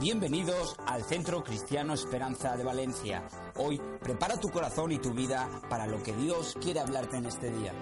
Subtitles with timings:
[0.00, 3.28] Bienvenidos al Centro Cristiano Esperanza de Valencia.
[3.54, 7.50] Hoy prepara tu corazón y tu vida para lo que Dios quiere hablarte en este
[7.50, 7.72] día.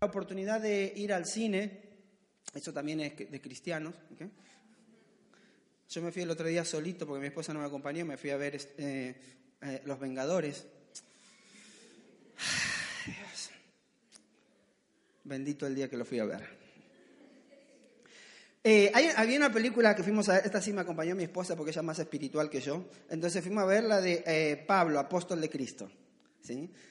[0.00, 1.80] La oportunidad de ir al cine,
[2.54, 3.94] eso también es de cristianos.
[5.96, 8.28] Yo me fui el otro día solito porque mi esposa no me acompañó, me fui
[8.28, 9.14] a ver eh,
[9.62, 10.66] eh, Los Vengadores.
[15.24, 16.46] Bendito el día que lo fui a ver.
[18.62, 21.70] Eh, hay- había una película que fuimos a esta sí me acompañó mi esposa porque
[21.70, 22.84] ella es más espiritual que yo.
[23.08, 25.90] Entonces fuimos a ver la de Pablo, apóstol de Cristo.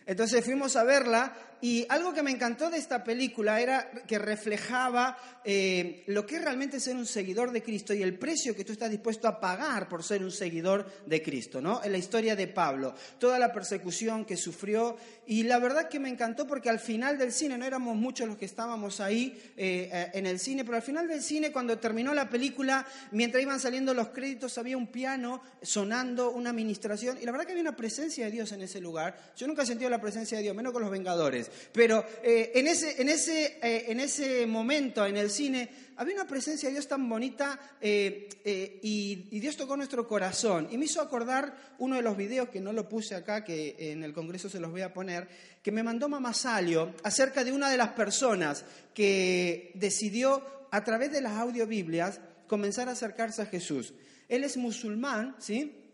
[0.06, 5.18] Entonces fuimos a verla y algo que me encantó de esta película era que reflejaba
[5.44, 8.74] eh, lo que es realmente ser un seguidor de Cristo y el precio que tú
[8.74, 11.84] estás dispuesto a pagar por ser un seguidor de Cristo, ¿no?
[11.84, 16.10] En la historia de Pablo, toda la persecución que sufrió y la verdad que me
[16.10, 20.12] encantó porque al final del cine, no éramos muchos los que estábamos ahí eh, eh,
[20.14, 23.94] en el cine, pero al final del cine, cuando terminó la película, mientras iban saliendo
[23.94, 28.26] los créditos, había un piano sonando, una administración, y la verdad que había una presencia
[28.26, 29.18] de Dios en ese lugar.
[29.48, 33.02] Nunca he sentido la presencia de Dios, menos con los Vengadores, pero eh, en, ese,
[33.02, 37.08] en, ese, eh, en ese momento, en el cine, había una presencia de Dios tan
[37.08, 38.30] bonita eh,
[38.82, 40.68] y, Dios tocó nuestro corazón.
[40.72, 44.04] Y me hizo acordar uno de los videos que no lo puse acá, que en
[44.04, 45.28] el Congreso se los voy a poner,
[45.62, 51.12] que me mandó Mamá Salio acerca de una de las personas que decidió, a través
[51.12, 53.94] de las audiobiblias, comenzar a acercarse a Jesús.
[54.28, 55.85] Él es musulmán, ¿sí?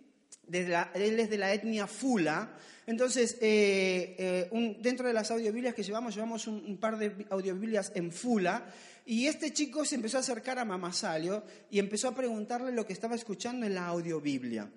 [0.47, 2.57] De la- él es de la etnia Fula.
[2.87, 8.11] Entonces, eh, eh, dentro de las audiobiblias que llevamos, llevamos un, par de audiobiblias en
[8.11, 8.65] Fula.
[9.05, 12.85] Y este chico se empezó a acercar a Mamá Salio y empezó a preguntarle lo
[12.85, 14.69] que estaba escuchando en la audiobiblia.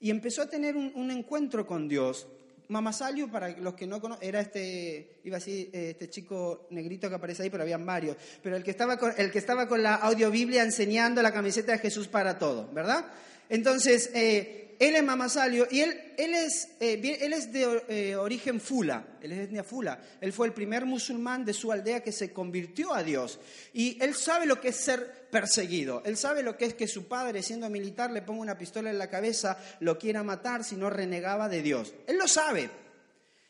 [0.00, 2.26] Y empezó a tener un, encuentro con Dios.
[2.68, 6.66] Mamá Salio, para los que no conocen, era este, iba a decir, eh, este chico
[6.70, 8.16] negrito que aparece ahí, pero habían varios.
[8.42, 11.78] Pero el que estaba con, el que estaba con la audiobiblia enseñando la camiseta de
[11.78, 13.06] Jesús para todo, ¿verdad?
[13.48, 18.16] Entonces, eh, él es Mamá Salio y él, él, es, eh, él es de eh,
[18.16, 20.00] origen Fula, él es de etnia Fula.
[20.20, 23.38] Él fue el primer musulmán de su aldea que se convirtió a Dios.
[23.72, 26.02] Y él sabe lo que es ser perseguido.
[26.04, 28.98] Él sabe lo que es que su padre, siendo militar, le ponga una pistola en
[28.98, 31.94] la cabeza, lo quiera matar si no renegaba de Dios.
[32.06, 32.70] Él lo sabe.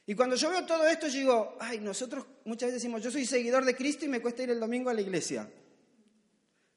[0.06, 3.64] Y cuando yo veo todo esto, digo, ay, nosotros muchas veces decimos, yo soy seguidor
[3.64, 5.48] de Cristo y me cuesta ir el domingo a la iglesia.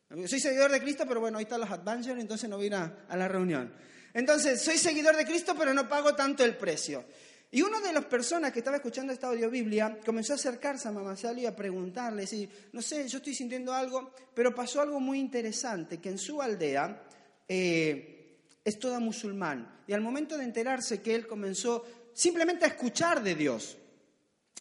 [0.09, 3.28] Soy seguidor de Cristo, pero bueno, ahí están los Adventures, entonces no voy a la
[3.28, 3.73] reunión.
[4.13, 7.06] Entonces, soy seguidor de Cristo, pero no pago tanto el precio.
[7.51, 11.16] Y una de las personas que estaba escuchando esta audiobiblia comenzó a acercarse a Mamá
[11.16, 15.19] Sally y a preguntarle, decir, no sé, yo estoy sintiendo algo, pero pasó algo muy
[15.19, 17.03] interesante, que en su aldea
[17.47, 19.84] eh, es toda musulmán.
[19.88, 23.78] Y al momento de enterarse que él comenzó simplemente a escuchar de Dios,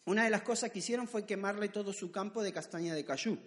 [0.04, 3.38] una de las cosas que hicieron fue quemarle todo su campo de castaña de cayú.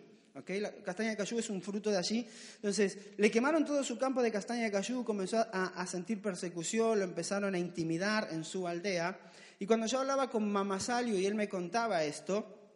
[0.47, 2.27] La castaña de cayú es un fruto de allí.
[2.55, 7.05] Entonces, le quemaron todo su campo de castaña de cayú, comenzó a, sentir persecución, lo
[7.05, 9.19] empezaron a intimidar en su aldea.
[9.59, 12.73] Y cuando yo hablaba con Mamá Salio y él me contaba esto,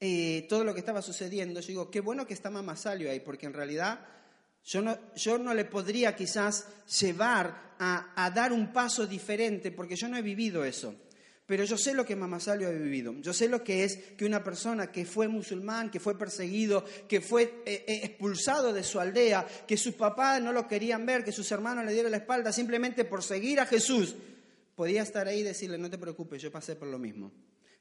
[0.00, 3.20] eh, todo lo que estaba sucediendo, yo digo, qué bueno que está Mamá Salio ahí,
[3.20, 4.06] porque en realidad
[4.64, 6.66] yo no, yo no le podría quizás
[7.00, 10.94] llevar a dar un paso diferente, porque yo no he vivido eso.
[11.46, 13.14] Pero yo sé lo que Mamá Salio ha vivido.
[13.20, 17.20] Yo sé lo que es que una persona que fue musulmán, que fue perseguido, que
[17.20, 21.32] fue eh, eh, expulsado de su aldea, que sus papás no lo querían ver, que
[21.32, 24.16] sus hermanos le dieron la espalda simplemente por seguir a Jesús,
[24.74, 27.30] podía estar ahí y decirle, no te preocupes, yo pasé por lo mismo.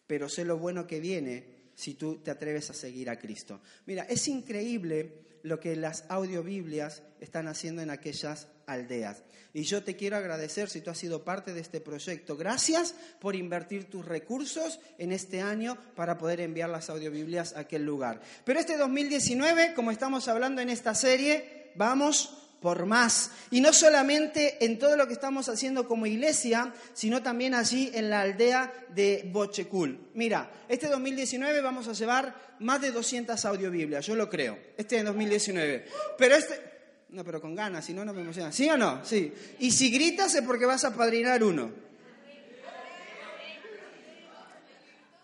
[0.06, 3.62] Pero sé lo bueno que viene si tú te atreves a seguir a Cristo.
[3.86, 9.24] Mira, es increíble lo que las audiobiblias están haciendo en aquellas aldeas.
[9.54, 12.36] Y yo te quiero agradecer si tú has sido parte de este proyecto.
[12.36, 17.86] Gracias por invertir tus recursos en este año para poder enviar las audiobiblias a aquel
[17.86, 18.22] lugar.
[18.46, 23.30] Pero este 2019, como estamos hablando en esta serie, vamos por más.
[23.52, 28.10] Y no solamente en todo lo que estamos haciendo como iglesia, sino también allí en
[28.10, 30.00] la aldea de Bochecul.
[30.14, 35.86] Mira, este 2019 vamos a llevar más de 200 audiobiblias, yo lo creo, este 2019.
[36.18, 36.74] Pero este...
[37.10, 38.52] No, pero con ganas, si no, no me emociona.
[38.52, 39.06] ¿Sí o no?
[39.06, 39.32] Sí.
[39.60, 41.70] Y si gritas es porque vas a padrinar uno.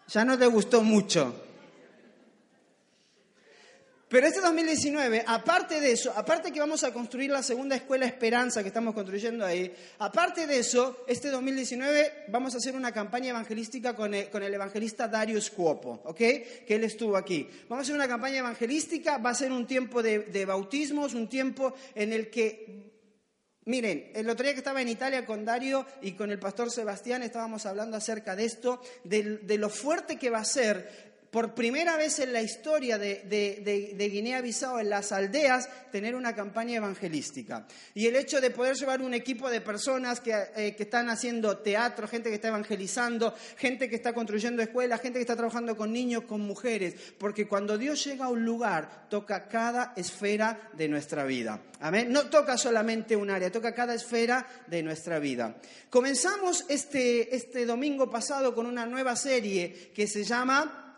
[0.10, 1.49] Ya no te gustó mucho.
[4.10, 8.64] Pero este 2019, aparte de eso, aparte que vamos a construir la segunda escuela Esperanza
[8.64, 13.96] que estamos construyendo ahí, aparte de eso, este 2019 vamos a hacer una campaña evangelística
[13.96, 16.18] con el, evangelista Darius Cuopo, ¿ok?
[16.18, 17.48] Que él estuvo aquí.
[17.70, 21.76] Vamos a hacer una campaña evangelística, va a ser un tiempo de, bautismos, un tiempo
[21.94, 22.90] en el que
[23.66, 27.22] Miren, el otro día que estaba en Italia con Dario y con el pastor Sebastián
[27.22, 32.20] estábamos hablando acerca de esto, de, lo fuerte que va a ser por primera vez
[32.20, 37.68] en la historia de, Guinea-Bissau, en las aldeas, tener una campaña evangelística.
[37.94, 42.08] Y el hecho de poder llevar un equipo de personas eh, que, están haciendo teatro,
[42.08, 46.24] gente que está evangelizando, gente que está construyendo escuelas, gente que está trabajando con niños,
[46.24, 51.62] con mujeres, porque cuando Dios llega a un lugar, toca cada esfera de nuestra vida.
[51.80, 52.12] Amén.
[52.12, 55.56] No toca solamente un área, toca cada esfera de nuestra vida.
[55.90, 60.89] Comenzamos este, este domingo pasado con una nueva serie que se llama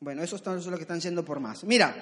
[0.00, 1.64] bueno, esos son los que están siendo por más.
[1.64, 1.94] Mira,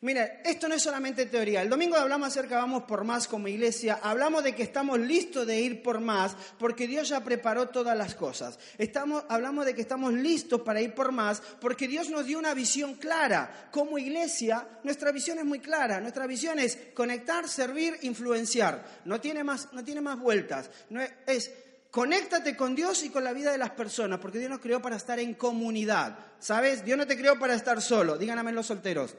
[0.00, 1.62] mira, esto no es solamente teoría.
[1.62, 4.00] El domingo hablamos acerca vamos por más como iglesia.
[4.02, 8.14] Hablamos de que estamos listos de ir por más porque Dios ya preparó todas las
[8.14, 8.58] cosas.
[8.78, 12.54] Estamos, hablamos de que estamos listos para ir por más porque Dios nos dio una
[12.54, 13.68] visión clara.
[13.70, 16.00] Como iglesia, nuestra visión es muy clara.
[16.00, 19.02] Nuestra visión es conectar, servir, influenciar.
[19.04, 20.70] No tiene más, no tiene más vueltas.
[20.88, 21.52] No es
[21.92, 24.96] Conéctate con Dios y con la vida de las personas, porque Dios nos creó para
[24.96, 26.18] estar en comunidad.
[26.40, 26.84] ¿Sabes?
[26.84, 28.18] Dios no te creó para estar solo.
[28.18, 29.14] Díganme los solteros.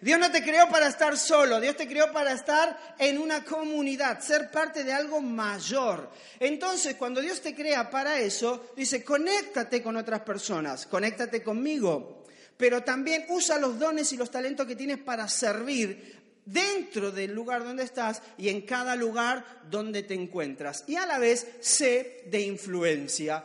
[0.00, 4.20] Dios no te creó para estar solo, Dios te creó para estar en una comunidad,
[4.20, 6.10] ser parte de algo mayor.
[6.40, 12.24] Entonces, cuando Dios te crea para eso, dice, conéctate con otras personas, conéctate conmigo,
[12.56, 17.64] pero también usa los dones y los talentos que tienes para servir dentro del lugar
[17.64, 20.84] donde estás y en cada lugar donde te encuentras.
[20.86, 23.44] Y a la vez sé de influencia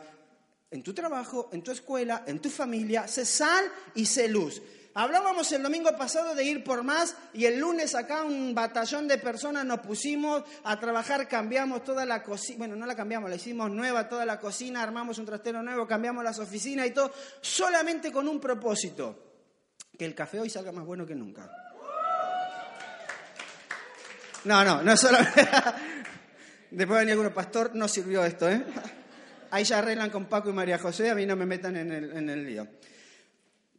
[0.70, 3.64] en tu trabajo, en tu escuela, en tu familia, sé sal
[3.94, 4.60] y sé luz.
[4.94, 9.18] Hablábamos el domingo pasado de ir por más y el lunes acá un batallón de
[9.18, 13.70] personas nos pusimos a trabajar, cambiamos toda la cocina, bueno, no la cambiamos, la hicimos
[13.70, 18.26] nueva toda la cocina, armamos un trastero nuevo, cambiamos las oficinas y todo, solamente con
[18.26, 19.16] un propósito,
[19.96, 21.48] que el café hoy salga más bueno que nunca.
[24.44, 25.18] No, no, no es solo.
[26.70, 28.64] Después venía alguno, pastor, no sirvió esto, ¿eh?
[29.50, 32.16] Ahí ya arreglan con Paco y María José, a mí no me metan en el,
[32.16, 32.68] en el lío.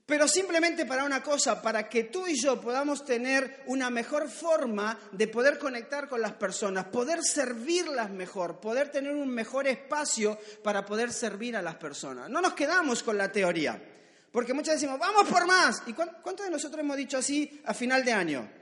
[0.10, 4.98] Pero simplemente para una cosa, para que tú y yo podamos tener una mejor forma
[5.12, 10.84] de poder conectar con las personas, poder servirlas mejor, poder tener un mejor espacio para
[10.84, 12.28] poder servir a las personas.
[12.28, 13.80] No nos quedamos con la teoría,
[14.32, 15.84] porque muchas decimos, vamos por más.
[15.86, 18.59] ¿Y cuántos de nosotros hemos dicho así a final de año?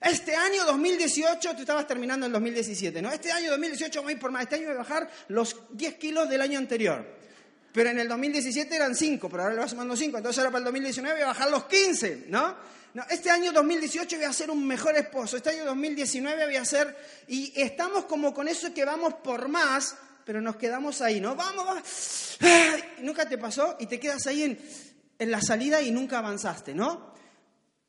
[0.00, 3.10] Este año 2018, tú estabas terminando el 2017, ¿no?
[3.10, 4.44] Este año 2018 voy por más.
[4.44, 7.04] Este año voy a bajar los 10 kilos del año anterior.
[7.72, 10.16] Pero en el 2017 eran 5, pero ahora le vas sumando 5.
[10.18, 12.56] Entonces ahora para el 2019 voy a bajar los 15, ¿no?
[12.94, 15.36] no este año 2018 voy a ser un mejor esposo.
[15.36, 16.96] Este año 2019 voy a ser...
[17.26, 21.34] Y estamos como con eso que vamos por más, pero nos quedamos ahí, ¿no?
[21.34, 22.38] Vamos, vamos.
[23.00, 24.58] nunca te pasó y te quedas ahí en,
[25.18, 27.17] en la salida y nunca avanzaste, ¿no?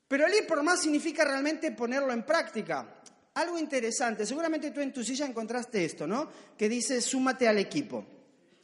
[0.10, 2.96] Pero el ir por más significa realmente ponerlo en práctica.
[3.36, 6.28] Algo interesante, seguramente tú en tu silla encontraste esto, ¿no?
[6.58, 8.04] Que dice súmate al equipo.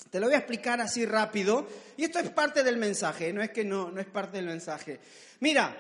[0.10, 1.68] Te lo voy a explicar así rápido.
[1.98, 5.00] Y esto es parte del mensaje, no es que no, no es parte del mensaje.
[5.40, 5.78] Mira,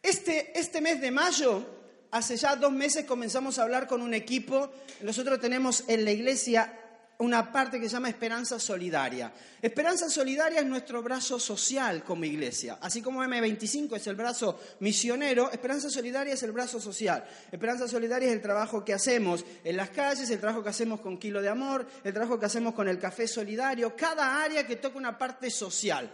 [0.00, 1.66] este, este mes de mayo,
[2.12, 4.70] hace ya dos meses comenzamos a hablar con un equipo.
[5.02, 6.72] Nosotros tenemos en la iglesia
[7.20, 9.32] una parte que se llama Esperanza Solidaria.
[9.60, 12.78] Esperanza Solidaria es nuestro brazo social como iglesia.
[12.80, 17.24] Así como M25 es el brazo misionero, Esperanza Solidaria es el brazo social.
[17.50, 21.18] Esperanza Solidaria es el trabajo que hacemos en las calles, el trabajo que hacemos con
[21.18, 24.96] Kilo de Amor, el trabajo que hacemos con el Café Solidario, cada área que toca
[24.96, 26.08] una parte social.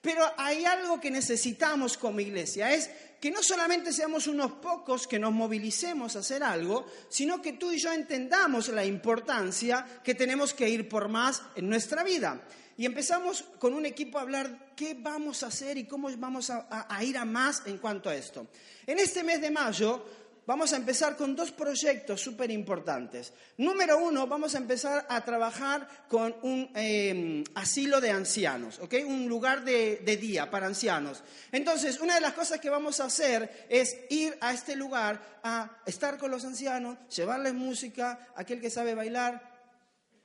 [0.00, 2.88] Pero hay algo que necesitamos como iglesia, es
[3.20, 7.70] que no solamente seamos unos pocos que nos movilicemos a hacer algo, sino que tú
[7.70, 12.40] y yo entendamos la importancia que tenemos que ir por más en nuestra vida.
[12.78, 17.04] Y empezamos con un equipo a hablar qué vamos a hacer y cómo vamos a,
[17.04, 18.46] ir a más en cuanto a esto.
[18.86, 20.02] En este mes de mayo
[20.46, 23.32] vamos a empezar con dos proyectos súper importantes.
[23.58, 28.94] Número uno, vamos a empezar a trabajar con un em, asilo de ancianos, ¿ok?
[29.06, 31.22] Un lugar de, de, día para ancianos.
[31.52, 35.78] Entonces, una de las cosas que vamos a hacer es ir a este lugar a
[35.86, 39.50] estar con los ancianos, llevarles música, aquel que sabe bailar,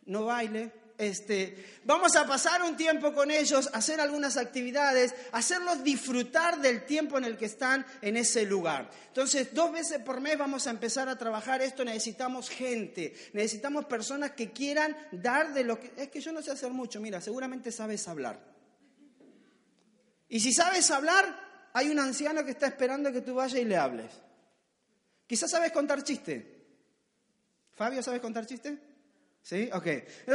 [0.05, 6.61] no baile, este, vamos a pasar un tiempo con ellos, hacer algunas actividades, hacerlos disfrutar
[6.61, 8.89] del tiempo en el que están en ese lugar.
[9.07, 11.83] Entonces, dos veces por mes vamos a empezar a trabajar esto.
[11.83, 15.91] Necesitamos gente, necesitamos personas que quieran dar de lo que...
[15.97, 18.39] Es que yo no sé hacer mucho, mira, seguramente sabes hablar.
[20.29, 23.77] Y si sabes hablar, hay un anciano que está esperando que tú vayas y le
[23.77, 24.11] hables.
[25.27, 26.53] Quizás sabes contar chiste.
[27.73, 28.77] Fabio, ¿sabes contar chiste?
[29.45, 29.69] ¿Sí?
[29.71, 29.87] Ok.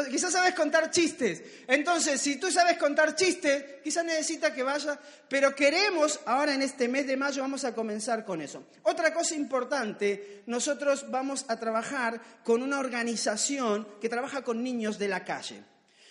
[0.08, 1.42] Quizás sabes contar chistes.
[1.66, 6.86] Entonces, si tú sabes contar chistes, quizás necesita que vaya, pero queremos, ahora en este
[6.86, 8.68] mes de mayo vamos a comenzar con eso.
[8.84, 15.08] Otra cosa importante, nosotros vamos a trabajar con una organización que trabaja con niños de
[15.08, 15.60] la calle.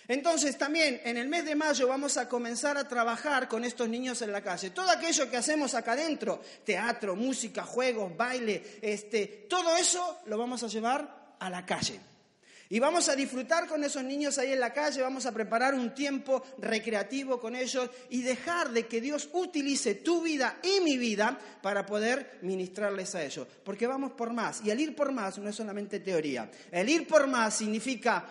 [0.09, 4.21] Entonces también en el mes de mayo vamos a comenzar a trabajar con estos niños
[4.23, 4.71] en la calle.
[4.71, 10.63] Todo aquello que hacemos acá adentro, teatro, música, juegos, baile, este, todo eso lo vamos
[10.63, 12.08] a llevar a la calle.
[12.71, 15.95] Y vamos a disfrutar con esos niños ahí en la calle, vamos a preparar un
[15.95, 21.35] tiempo recreativo con ellos y dejar de que Dios utilice tu vida y mi vida
[21.63, 23.47] para poder ministrarles a ellos.
[23.63, 24.61] Porque vamos por más.
[24.63, 26.47] Y el ir por más no es solamente teoría.
[26.71, 28.23] El ir por más significa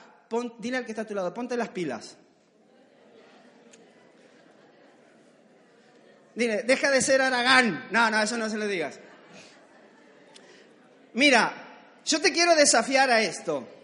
[0.58, 2.16] dile al que está a tu lado, ponte las pilas.
[6.36, 7.88] Dile, deja de ser Aragán.
[7.90, 9.00] No, no, eso no se lo digas.
[11.14, 11.52] Mira,
[12.04, 13.77] yo te quiero desafiar a esto.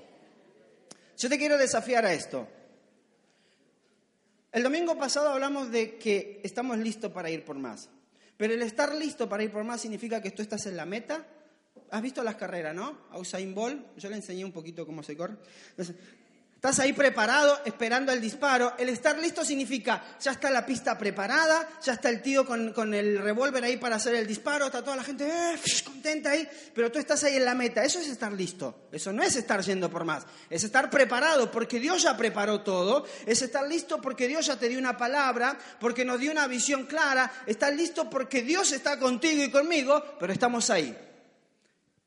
[1.17, 2.49] Yo te quiero desafiar a esto.
[4.53, 7.89] El domingo pasado hablamos de que estamos listos para ir por más.
[8.37, 11.27] Pero el estar listo para ir por más significa que tú estás en la meta.
[11.91, 12.99] ¿Has visto las carreras, no?
[13.11, 15.37] A Usain Bolt, yo le enseñé un poquito cómo se corre.
[16.65, 18.73] Estás ahí preparado, esperando el disparo.
[18.79, 23.19] El estar listo significa, ya está la pista preparada, ya está el tío con, el
[23.19, 26.99] revólver ahí para hacer el disparo, está toda la gente eh, contenta ahí, pero tú
[26.99, 27.85] estás ahí en la meta.
[27.85, 28.89] Eso es estar listo.
[28.91, 30.25] Eso no es estar yendo por más.
[30.49, 33.05] Es estar preparado porque Dios ya preparó todo.
[33.27, 36.87] Es estar listo porque Dios ya te dio una palabra, porque nos dio una visión
[36.87, 37.31] clara.
[37.45, 40.97] Estar listo porque Dios está contigo y conmigo, pero estamos ahí.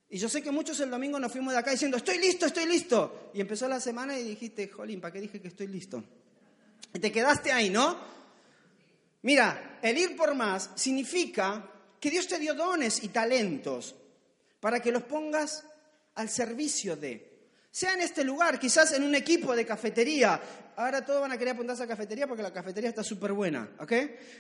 [0.10, 2.66] Y yo sé que muchos el domingo nos fuimos de acá diciendo, estoy listo, estoy
[2.66, 3.32] listo.
[3.34, 6.04] Y empezó la semana y dijiste, jolín, ¿para qué dije que estoy listo?
[6.94, 7.98] Y te quedaste ahí, ¿no?
[9.24, 13.96] Mira, el ir por más significa que Dios te dio dones y talentos
[14.60, 15.66] para que los pongas
[16.16, 17.37] al servicio de.
[17.78, 20.42] Sea en este lugar, quizás en un equipo de cafetería,
[20.78, 23.92] ahora todos van a querer apuntarse a cafetería porque la cafetería está súper buena, ¿ok?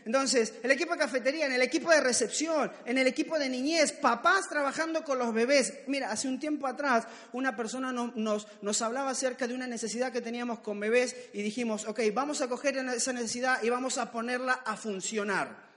[0.05, 3.91] Entonces, el equipo de cafetería, en el equipo de recepción, en el equipo de niñez,
[3.91, 5.71] papás trabajando con los bebés.
[5.85, 10.21] Mira, hace un tiempo atrás una persona nos, nos hablaba acerca de una necesidad que
[10.21, 14.63] teníamos con bebés y dijimos, ok, vamos a coger esa necesidad y vamos a ponerla
[14.65, 15.67] a funcionar.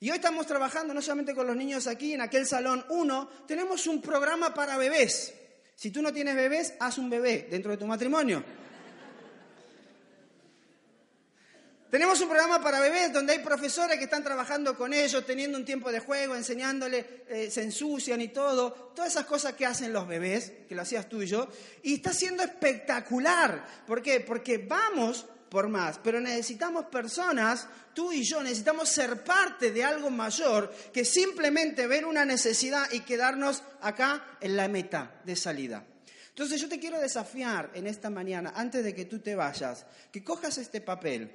[0.00, 3.86] Y hoy estamos trabajando no solamente con los niños aquí, en aquel salón 1, tenemos
[3.86, 5.34] un programa para bebés.
[5.80, 8.44] Si tú no tienes bebés, haz un bebé dentro de tu matrimonio.
[11.90, 15.64] Tenemos un programa para bebés donde hay profesores que están trabajando con ellos, teniendo un
[15.64, 20.06] tiempo de juego, enseñándole, eh, se ensucian y todo, todas esas cosas que hacen los
[20.06, 21.48] bebés, que lo hacías tú y yo,
[21.82, 23.66] y está siendo espectacular.
[23.86, 24.20] ¿Por qué?
[24.20, 30.08] Porque vamos por más, pero necesitamos personas, tú y yo, necesitamos ser parte de algo
[30.08, 35.84] mayor que simplemente ver una necesidad y quedarnos acá en la meta de salida.
[36.28, 40.22] Entonces yo te quiero desafiar en esta mañana, antes de que tú te vayas, que
[40.22, 41.30] cojas este papel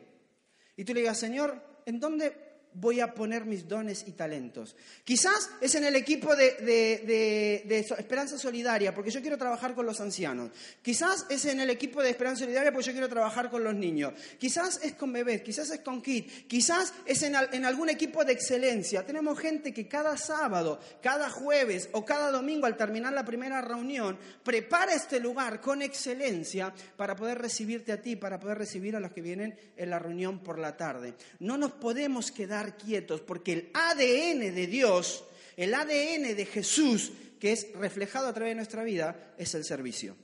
[0.78, 2.45] y tú le digas, Señor, ¿en dónde
[2.76, 4.76] voy a poner mis dones y talentos.
[5.04, 7.64] Quizás es en el equipo de,
[7.98, 10.52] Esperanza Solidaria, porque yo quiero trabajar con los ancianos.
[10.82, 14.14] Quizás es en el equipo de Esperanza Solidaria, porque yo quiero trabajar con los niños.
[14.38, 18.34] Quizás es con bebés, quizás es con KIT, quizás es en, en algún equipo de
[18.34, 19.06] excelencia.
[19.06, 24.18] Tenemos gente que cada sábado, cada jueves o cada domingo al terminar la primera reunión,
[24.44, 29.12] prepara este lugar con excelencia para poder recibirte a ti, para poder recibir a los
[29.12, 31.16] que vienen en la reunión por la tarde.
[31.40, 35.24] No nos podemos quedar quietos, porque el ADN de Dios,
[35.56, 40.16] el ADN de Jesús, que es reflejado a través de nuestra vida, es el servicio.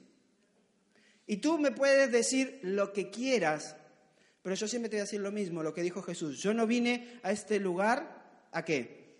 [1.27, 3.75] Y tú me puedes decir lo que quieras,
[4.41, 6.41] pero yo siempre te voy a decir lo mismo, lo que dijo Jesús.
[6.41, 9.17] Yo no vine a este lugar a qué?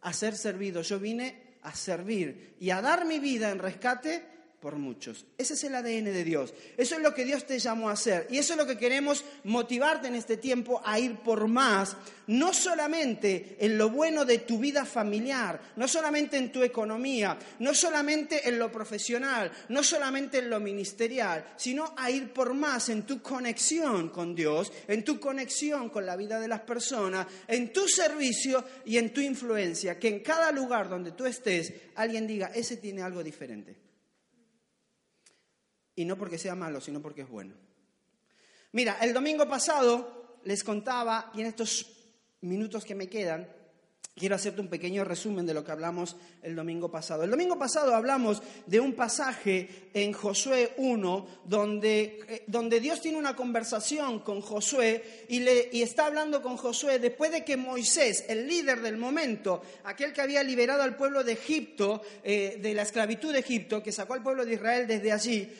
[0.00, 4.24] A ser servido, yo vine a servir y a dar mi vida en rescate
[4.60, 5.24] por muchos.
[5.38, 6.52] Ese es el ADN de Dios.
[6.76, 8.26] Eso es lo que Dios te llamó a hacer.
[8.30, 12.52] Y eso es lo que queremos motivarte en este tiempo a ir por más, no
[12.52, 18.48] solamente en lo bueno de tu vida familiar, no solamente en tu economía, no solamente
[18.48, 23.22] en lo profesional, no solamente en lo ministerial, sino a ir por más en tu
[23.22, 28.62] conexión con Dios, en tu conexión con la vida de las personas, en tu servicio
[28.84, 29.98] y en tu influencia.
[29.98, 33.89] Que en cada lugar donde tú estés, alguien diga, ese tiene algo diferente.
[36.00, 37.52] Y no porque sea malo, sino porque es bueno.
[38.72, 41.92] Mira, el domingo pasado les contaba, y en estos
[42.40, 43.46] minutos que me quedan,
[44.20, 47.22] Quiero hacerte un pequeño resumen de lo que hablamos el domingo pasado.
[47.22, 53.16] El domingo pasado hablamos de un pasaje en Josué 1 donde, eh, donde Dios tiene
[53.16, 58.26] una conversación con Josué y, le, y está hablando con Josué después de que Moisés,
[58.28, 62.82] el líder del momento, aquel que había liberado al pueblo de Egipto, eh, de la
[62.82, 65.50] esclavitud de Egipto, que sacó al pueblo de Israel desde allí,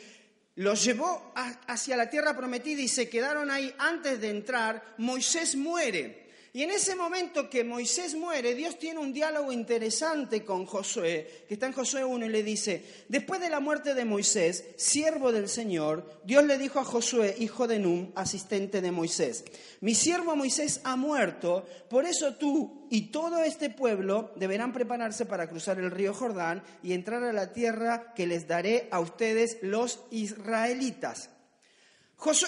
[0.55, 1.33] los llevó
[1.67, 4.95] hacia la tierra prometida y se quedaron ahí antes de entrar.
[4.97, 6.30] Moisés muere.
[6.53, 11.53] Y en ese momento que Moisés muere, Dios tiene un diálogo interesante con Josué, que
[11.53, 15.47] está en Josué 1 y le dice, después de la muerte de Moisés, siervo del
[15.47, 19.45] Señor, Dios le dijo a Josué, hijo de Num, asistente de Moisés,
[19.79, 25.47] mi siervo Moisés ha muerto, por eso tú y todo este pueblo deberán prepararse para
[25.47, 30.01] cruzar el río Jordán y entrar a la tierra que les daré a ustedes los
[30.11, 31.29] israelitas.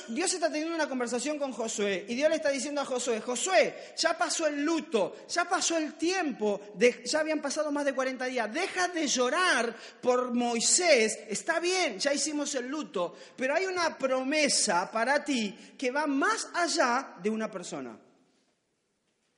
[0.10, 3.94] Dios está teniendo una conversación con Josué y Dios le está diciendo a Josué, Josué,
[3.98, 6.62] ya pasó el luto, ya pasó el tiempo,
[7.04, 12.14] ya habían pasado más de 40 días, deja de llorar por Moisés, está bien, ya
[12.14, 17.50] hicimos el luto, pero hay una promesa para ti que va más allá de una
[17.50, 17.98] persona.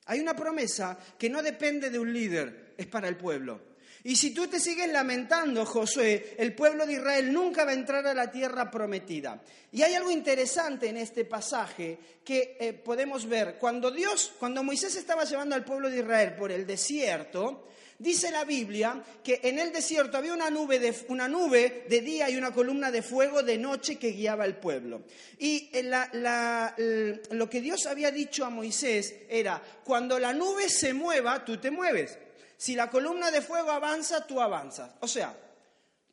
[0.07, 3.74] Hay una promesa que no depende de un líder, es para el pueblo.
[4.05, 8.05] Y si tú te sigues lamentando, Josué, el pueblo de Israel nunca va a entrar
[8.05, 9.41] a la tierra prometida.
[9.71, 13.57] Y hay algo interesante en este pasaje que eh, podemos ver.
[13.57, 18.43] Cuando Dios, cuando Moisés estaba llevando al pueblo de Israel por el desierto, Dice la
[18.43, 22.51] Biblia que en el desierto había una nube, de, una nube de día y una
[22.51, 25.03] columna de fuego de noche que guiaba al pueblo.
[25.39, 31.45] Y eh, lo que Dios había dicho a Moisés era, cuando la nube se mueva,
[31.45, 32.17] tú te mueves.
[32.57, 34.91] Si la columna de fuego avanza, tú avanzas.
[35.01, 35.35] O sea,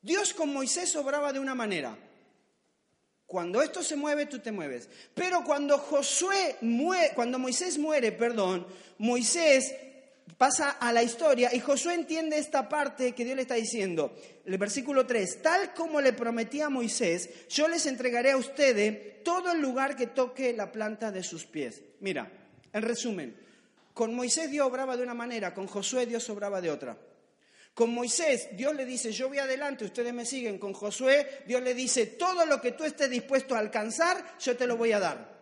[0.01, 1.97] Dios con Moisés obraba de una manera.
[3.25, 4.89] Cuando esto se mueve, tú te mueves.
[5.15, 8.67] Pero cuando Josué muere, cuando Moisés muere, perdón,
[8.99, 9.73] Moisés
[10.37, 14.15] pasa a la historia y Josué entiende esta parte que Dios le está diciendo.
[14.45, 19.51] El versículo 3, tal como le prometí a Moisés, yo les entregaré a ustedes todo
[19.51, 21.81] el lugar que toque la planta de sus pies.
[22.01, 22.29] Mira,
[22.71, 23.35] en resumen,
[23.93, 26.97] con Moisés Dios obraba de una manera, con Josué Dios obraba de otra.
[27.73, 30.59] Con Moisés Dios le dice, yo voy adelante, ustedes me siguen.
[30.59, 34.67] Con Josué Dios le dice, todo lo que tú estés dispuesto a alcanzar, yo te
[34.67, 35.33] lo voy a dar.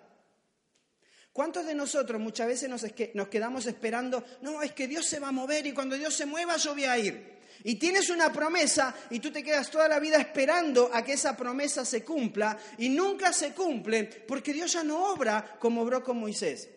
[1.34, 5.30] ¿Cuántos de nosotros muchas veces nos, nos quedamos esperando, no, es que Dios se va
[5.30, 7.40] a mover y cuando Dios se mueva yo voy a ir?
[7.64, 11.38] Y tienes una promesa y tú te quedas toda la vida esperando a que esa
[11.38, 16.18] promesa se cumpla y nunca se cumple porque Dios ya no obra como obró con
[16.18, 16.70] Moisés.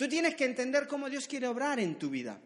[0.00, 2.40] Tú tienes que entender cómo Dios quiere obrar en tu vida.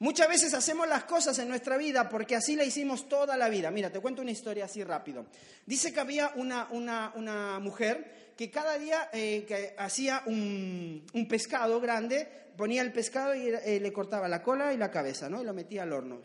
[0.00, 3.70] Muchas veces hacemos las cosas en nuestra vida porque así la hicimos toda la vida.
[3.70, 5.24] Mira, te cuento una historia así rápido.
[5.64, 12.28] Dice que había una, una, mujer que cada día eh, que hacía un, pescado grande,
[12.58, 15.40] ponía el pescado y eh, le cortaba la cola y la cabeza, ¿no?
[15.40, 16.20] Y lo metía al horno.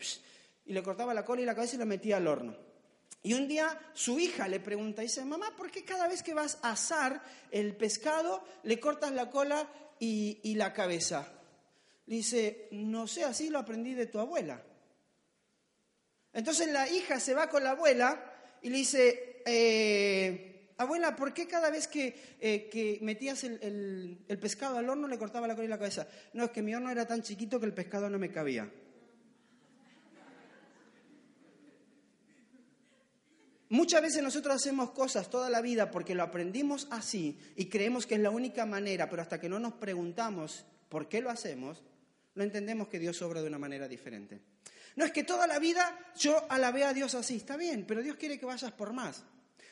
[0.66, 2.58] Y le cortaba la cola y la cabeza y lo metía al horno.
[3.24, 6.58] Y un día su hija le pregunta, dice, mamá, ¿por qué cada vez que vas
[6.62, 9.66] a asar el pescado le cortas la cola
[10.04, 11.32] y, la cabeza.
[12.08, 14.62] dice, no sé, así lo aprendí de tu abuela.
[16.34, 21.48] Entonces la hija se va con la abuela y le dice, eh, abuela, ¿por qué
[21.48, 25.70] cada vez que, eh, metías el, el, pescado al horno le cortaba la cola y
[25.70, 26.08] la cabeza?
[26.34, 28.72] No, es que mi horno era tan chiquito que el pescado no me cabía.
[33.72, 38.16] Muchas veces nosotros hacemos cosas toda la vida porque lo aprendimos así y creemos que
[38.16, 41.82] es la única manera, pero hasta que no nos preguntamos por qué lo hacemos,
[42.36, 44.42] no entendemos que Dios obra de una manera diferente.
[44.98, 48.18] No es que toda la vida yo alabé a Dios así, está bien, pero Dios
[48.18, 49.24] quiere que vayas por más.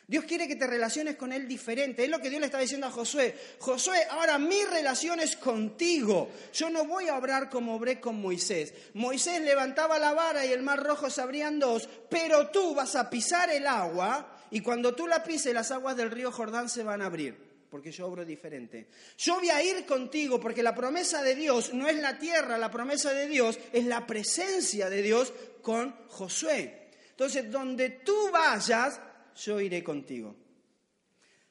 [0.09, 2.03] Dios quiere que te relaciones con Él diferente.
[2.03, 3.35] Es lo que Dios le está diciendo a Josué.
[3.59, 6.31] Josué, ahora mi relación es contigo.
[6.51, 8.73] Yo no voy a obrar como obré con Moisés.
[8.95, 13.07] Moisés levantaba la vara y el mar rojo se abrían dos, pero tú vas a
[13.07, 17.03] pisar el agua y cuando tú la pises las aguas del río Jordán se van
[17.03, 18.87] a abrir porque yo obro diferente.
[19.15, 22.71] Yo voy a ir contigo porque la promesa de Dios no es la tierra, la
[22.71, 26.87] promesa de Dios es la presencia de Dios con Josué.
[27.11, 28.99] Entonces, donde tú vayas,
[29.39, 30.35] yo iré contigo.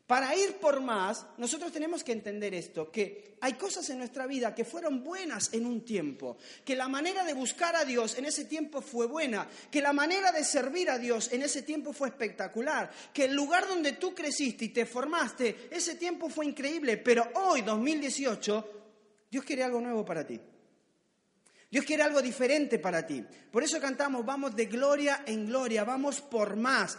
[0.09, 4.55] Para ir por más, nosotros tenemos que entender esto, que hay cosas en nuestra vida
[4.55, 8.47] que fueron buenas en un tiempo, que la manera de buscar a Dios en ese
[8.47, 12.91] tiempo fue buena, que la manera de servir a Dios en ese tiempo fue espectacular,
[13.13, 17.61] que el lugar donde tú creciste y te formaste, ese tiempo fue increíble, pero hoy,
[17.61, 18.71] 2018,
[19.31, 20.41] Dios quiere algo nuevo para ti.
[21.71, 23.23] Dios quiere algo diferente para ti.
[23.51, 26.97] Por eso cantamos, vamos de gloria en gloria, vamos por más.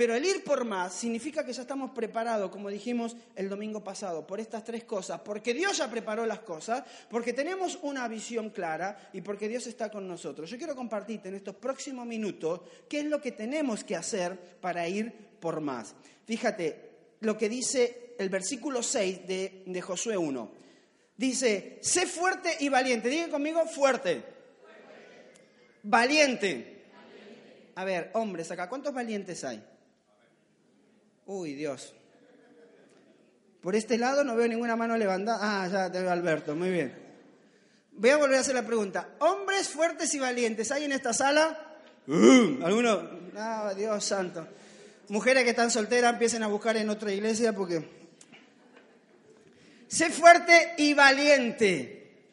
[0.00, 4.26] Pero el ir por más significa que ya estamos preparados, como dijimos el domingo pasado,
[4.26, 5.20] por estas tres cosas.
[5.20, 9.90] Porque Dios ya preparó las cosas, porque tenemos una visión clara y porque Dios está
[9.90, 10.48] con nosotros.
[10.48, 14.88] Yo quiero compartirte en estos próximos minutos qué es lo que tenemos que hacer para
[14.88, 15.94] ir por más.
[16.24, 20.50] Fíjate lo que dice el versículo 6 de, de Josué 1.
[21.14, 23.10] Dice, sé fuerte y valiente.
[23.10, 24.22] Diga conmigo, fuerte.
[25.82, 26.84] Valiente.
[27.74, 29.62] A ver, hombres acá, ¿cuántos valientes hay?
[31.32, 31.94] Uy, Dios.
[33.62, 35.38] Por este lado no veo ninguna mano levantada.
[35.40, 36.92] Ah, ya te veo Alberto, muy bien.
[37.92, 39.10] Voy a volver a hacer la pregunta.
[39.20, 41.78] ¿Hombres fuertes y valientes hay en esta sala?
[42.08, 43.08] Uh, ¿Alguno?
[43.36, 44.44] Ah, Dios santo.
[45.08, 47.88] Mujeres que están solteras empiecen a buscar en otra iglesia porque...
[49.86, 52.26] Sé fuerte y valiente.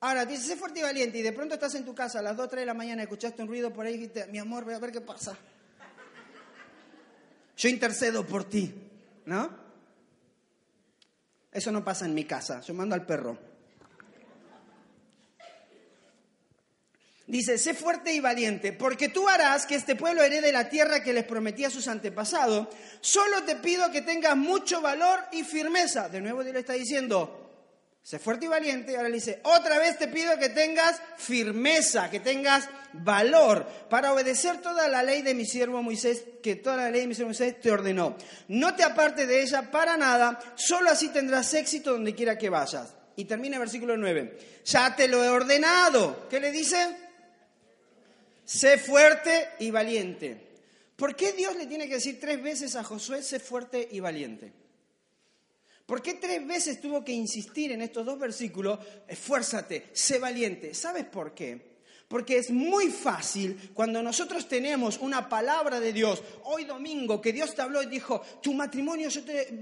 [0.00, 2.38] Ahora, dice, sé fuerte y valiente, y de pronto estás en tu casa a las
[2.38, 4.72] 2, 3 de la mañana, escuchaste un ruido por ahí y dijiste, mi amor, voy
[4.72, 5.36] a ver qué pasa.
[7.56, 8.74] Yo intercedo por ti,
[9.24, 9.50] ¿no?
[11.50, 13.38] Eso no pasa en mi casa, yo mando al perro.
[17.26, 21.12] Dice, sé fuerte y valiente, porque tú harás que este pueblo herede la tierra que
[21.12, 22.68] les prometí a sus antepasados.
[23.00, 26.08] Solo te pido que tengas mucho valor y firmeza.
[26.08, 27.45] De nuevo Dios le está diciendo,
[28.06, 28.96] sé fuerte y valiente.
[28.96, 34.62] Ahora le dice, otra vez te pido que tengas firmeza, que tengas valor para obedecer
[34.62, 37.60] toda la ley de mi siervo Moisés, que toda la ley de mi siervo Moisés
[37.60, 38.16] te ordenó.
[38.46, 42.94] No te apartes de ella para nada, solo así tendrás éxito donde quiera que vayas.
[43.16, 44.62] Y termina el versículo 9.
[44.66, 46.28] Ya te lo he ordenado.
[46.30, 46.98] ¿Qué le dice?
[48.44, 50.46] sé fuerte y valiente.
[50.94, 54.52] ¿Por qué Dios le tiene que decir tres veces a Josué, sé fuerte y valiente?
[55.86, 60.74] ¿Por qué tres veces tuvo que insistir en estos dos versículos, esfuérzate, sé valiente?
[60.74, 61.76] ¿Sabes por qué?
[62.08, 67.54] Porque es muy fácil cuando nosotros tenemos una palabra de Dios, hoy domingo, que Dios
[67.54, 69.08] te habló y dijo, tu matrimonio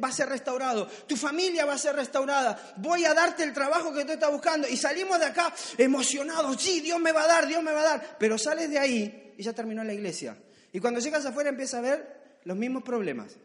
[0.02, 3.94] va a ser restaurado, tu familia va a ser restaurada, voy a darte el trabajo
[3.94, 4.68] que tú estás buscando.
[4.68, 7.84] Y salimos de acá emocionados, sí, Dios me va a dar, Dios me va a
[7.84, 8.16] dar.
[8.18, 10.36] Pero sales de ahí y ya terminó la iglesia.
[10.72, 13.36] Y cuando llegas afuera empiezas a ver los mismos problemas.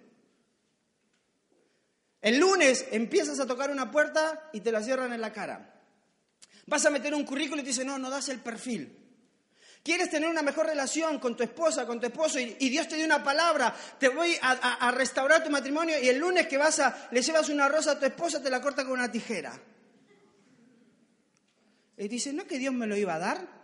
[2.21, 5.73] El lunes empiezas a tocar una puerta y te la cierran en la cara.
[6.65, 8.95] Vas a meter un currículo y te dicen, no, no das el perfil.
[9.82, 13.05] Quieres tener una mejor relación con tu esposa, con tu esposo, y, Dios te dio
[13.05, 17.21] una palabra, te voy a, restaurar tu matrimonio, y el lunes que vas a, le
[17.21, 19.58] llevas una rosa a tu esposa, te la corta con una tijera.
[21.97, 23.59] Y dice, ¿no que Dios me lo iba a dar?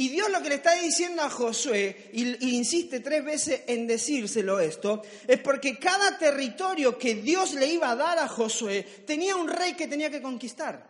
[0.00, 4.58] Y Dios lo que le está diciendo a Josué, y, insiste tres veces en decírselo
[4.58, 9.46] esto, es porque cada territorio que Dios le iba a dar a Josué tenía un
[9.46, 10.88] rey que tenía que conquistar.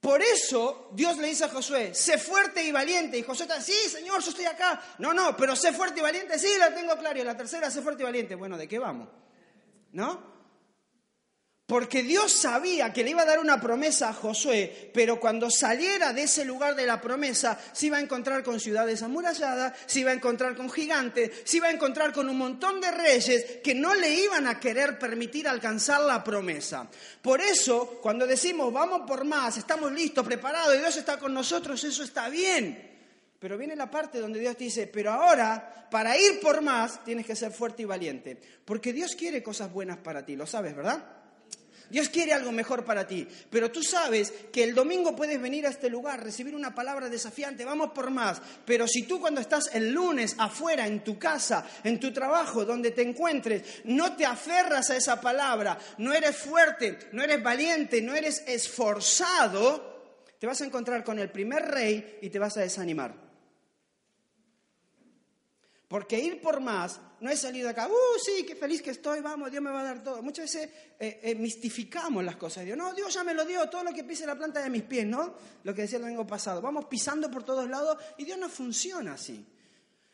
[0.00, 3.18] Por eso Dios le dice a Josué, sé fuerte y valiente.
[3.18, 4.82] Y Josué está, sí, Señor, yo estoy acá.
[4.96, 7.20] No, no, pero sé fuerte y valiente, sí, la tengo claro.
[7.20, 8.34] Y la tercera, sé fuerte y valiente.
[8.34, 9.10] Bueno, ¿de qué vamos?
[9.92, 10.35] ¿No?
[11.66, 16.12] Porque Dios sabía que le iba a dar una promesa a Josué, pero cuando saliera
[16.12, 20.12] de ese lugar de la promesa, se iba a encontrar con ciudades amuralladas, se iba
[20.12, 23.96] a encontrar con gigantes, se iba a encontrar con un montón de reyes que no
[23.96, 26.86] le iban a querer permitir alcanzar la promesa.
[27.20, 31.82] Por eso, cuando decimos vamos por más, estamos listos, preparados y Dios está con nosotros,
[31.82, 32.94] eso está bien.
[33.40, 37.26] Pero viene la parte donde Dios te dice, pero ahora, para ir por más, tienes
[37.26, 38.40] que ser fuerte y valiente.
[38.64, 41.15] Porque Dios quiere cosas buenas para ti, lo sabes, ¿verdad?
[41.90, 45.70] Dios quiere algo mejor para ti, pero tú sabes que el domingo puedes venir a
[45.70, 49.92] este lugar, recibir una palabra desafiante, vamos por más, pero si tú cuando estás el
[49.92, 54.96] lunes afuera, en tu casa, en tu trabajo, donde te encuentres, no te aferras a
[54.96, 59.96] esa palabra, no eres fuerte, no eres valiente, no eres esforzado,
[60.38, 63.25] te vas a encontrar con el primer rey y te vas a desanimar.
[65.88, 69.20] Porque ir por más no es salir de acá, ¡uh, sí, qué feliz que estoy,
[69.20, 70.20] vamos, Dios me va a dar todo!
[70.20, 70.68] Muchas veces
[70.98, 72.78] eh, eh, mistificamos las cosas de Dios.
[72.78, 75.06] No, Dios ya me lo dio, todo lo que pise la planta de mis pies,
[75.06, 75.34] ¿no?
[75.62, 76.60] Lo que decía el domingo pasado.
[76.60, 79.46] Vamos pisando por todos lados y Dios no funciona así.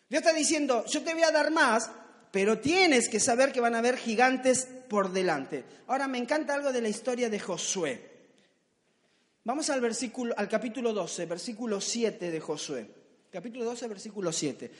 [0.08, 1.90] Dios está diciendo, yo te voy a dar más,
[2.30, 5.64] pero tienes que saber que van a haber gigantes por delante.
[5.86, 8.12] Ahora me encanta algo de la historia de Josué.
[9.44, 12.86] Vamos al versículo al capítulo 12, versículo 7 de Josué.
[13.30, 14.70] Capítulo 12, versículo 7.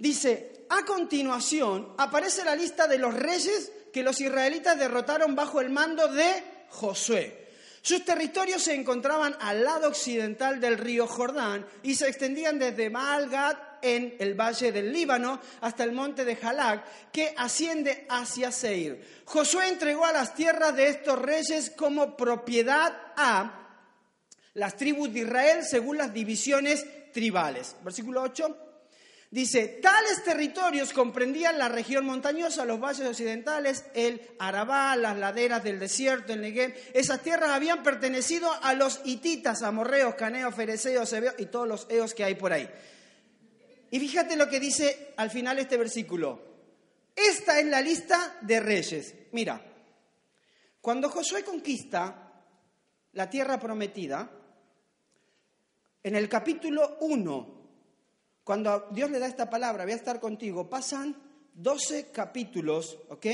[0.00, 5.68] Dice, a continuación aparece la lista de los reyes que los israelitas derrotaron bajo el
[5.68, 7.48] mando de Josué.
[7.82, 13.58] Sus territorios se encontraban al lado occidental del río Jordán y se extendían desde Maalgad
[13.82, 19.22] en el valle del Líbano hasta el monte de Jalak, que asciende hacia Seir.
[19.26, 23.82] Josué entregó a las tierras de estos reyes como propiedad a
[24.54, 27.76] las tribus de Israel según las divisiones tribales.
[27.84, 28.69] Versículo 8.
[29.32, 35.78] Dice, tales territorios comprendían la región montañosa, los valles occidentales, el Arabá, las laderas del
[35.78, 36.74] desierto, el Negev.
[36.94, 42.24] Esas tierras habían pertenecido a los hititas, amorreos, caneos, fereceos, y todos los eos que
[42.24, 42.68] hay por ahí.
[43.92, 46.50] Y fíjate lo que dice al final este versículo.
[47.14, 49.14] Esta es la lista de reyes.
[49.30, 49.62] Mira,
[50.80, 52.32] cuando Josué conquista
[53.12, 54.28] la tierra prometida,
[56.02, 57.59] en el capítulo 1
[58.44, 61.16] cuando Dios le da esta palabra, voy a estar contigo, pasan
[61.54, 63.26] 12 capítulos, ¿ok?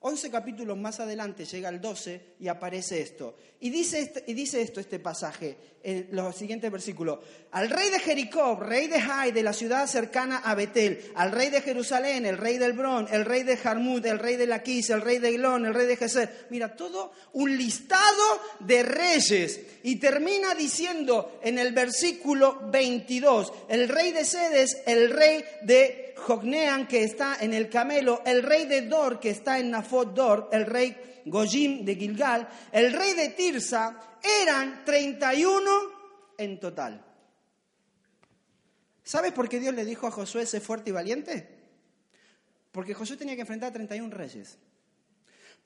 [0.00, 3.36] 11 capítulos más adelante llega el 12 y aparece esto.
[3.60, 7.20] Y dice, este, y dice esto este pasaje, en los siguientes versículos.
[7.52, 11.48] Al rey de Jericó, rey de Jai, de la ciudad cercana a Betel, al rey
[11.48, 15.00] de Jerusalén, el rey del Bron, el rey de Jarmut, el rey de Laquis, el
[15.00, 16.46] rey de Ilón, el rey de Geser.
[16.50, 19.60] Mira, todo un listado de reyes.
[19.82, 26.88] Y termina diciendo en el versículo 22, el rey de Sedes, el rey de Jognean,
[26.88, 30.66] que está en el Camelo, el rey de Dor, que está en Nafot Dor, el
[30.66, 35.70] rey Gojim de Gilgal, el rey de Tirsa, eran 31
[36.38, 37.04] en total.
[39.02, 41.48] ¿Sabes por qué Dios le dijo a Josué, sé fuerte y valiente?
[42.72, 44.58] Porque Josué tenía que enfrentar a 31 reyes.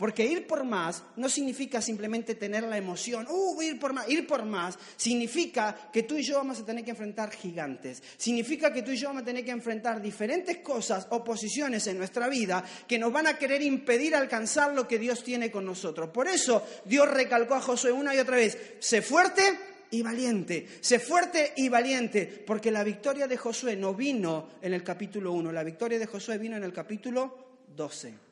[0.00, 4.08] Porque ir por más no significa simplemente tener la emoción, uh, ir por más.
[4.08, 8.02] Ir por más significa que tú y yo vamos a tener que enfrentar gigantes.
[8.16, 12.30] Significa que tú y yo vamos a tener que enfrentar diferentes cosas, oposiciones en nuestra
[12.30, 16.08] vida que nos van a querer impedir alcanzar lo que Dios tiene con nosotros.
[16.08, 19.42] Por eso Dios recalcó a Josué una y otra vez, sé fuerte
[19.90, 24.82] y valiente, sé fuerte y valiente, porque la victoria de Josué no vino en el
[24.82, 28.29] capítulo 1, la victoria de Josué vino en el capítulo 12.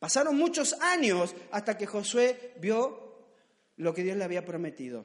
[0.00, 3.28] Pasaron muchos años hasta que Josué vio
[3.76, 5.04] lo que Dios le había prometido.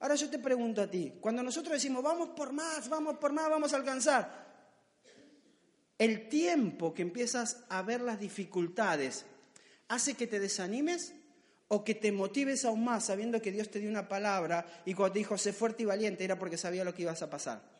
[0.00, 3.48] Ahora yo te pregunto a ti, cuando nosotros decimos, vamos por más, vamos por más,
[3.48, 4.46] vamos a alcanzar,
[5.96, 9.24] el tiempo que empiezas a ver las dificultades,
[9.88, 11.14] ¿hace que te desanimes
[11.66, 15.14] o que te motives aún más sabiendo que Dios te dio una palabra y cuando
[15.14, 17.77] te dijo, sé fuerte y valiente, era porque sabía lo que ibas a pasar?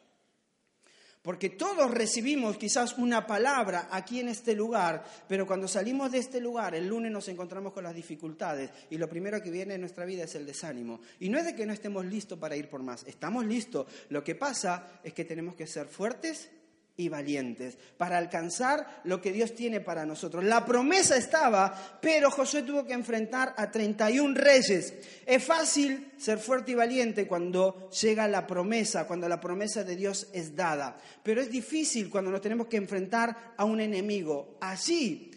[1.23, 6.41] Porque todos recibimos quizás una palabra aquí en este lugar, pero cuando salimos de este
[6.41, 10.05] lugar, el lunes nos encontramos con las dificultades y lo primero que viene en nuestra
[10.05, 11.01] vida es el desánimo.
[11.21, 13.87] Y no es de que no estemos listos para ir por más, estamos listos.
[14.09, 16.51] Lo que pasa es que tenemos que ser fuertes
[16.99, 20.45] y valientes para alcanzar lo que Dios tiene para nosotros.
[20.45, 24.93] La promesa estaba, pero Josué tuvo que enfrentar a 31 reyes.
[25.25, 30.29] Es fácil ser fuerte y valiente cuando llega la promesa, cuando la promesa de Dios
[30.33, 34.59] es dada, pero es difícil cuando nos tenemos que enfrentar a un enemigo.
[34.61, 35.31] Así,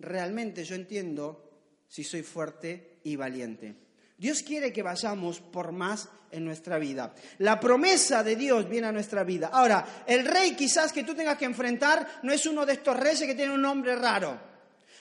[0.00, 1.48] realmente yo entiendo
[1.86, 3.85] si soy fuerte y valiente.
[4.18, 7.14] Dios quiere que vayamos por más en nuestra vida.
[7.38, 9.50] La promesa de Dios viene a nuestra vida.
[9.52, 13.26] Ahora, el rey quizás que tú tengas que enfrentar no es uno de estos reyes
[13.26, 14.38] que tiene un nombre raro.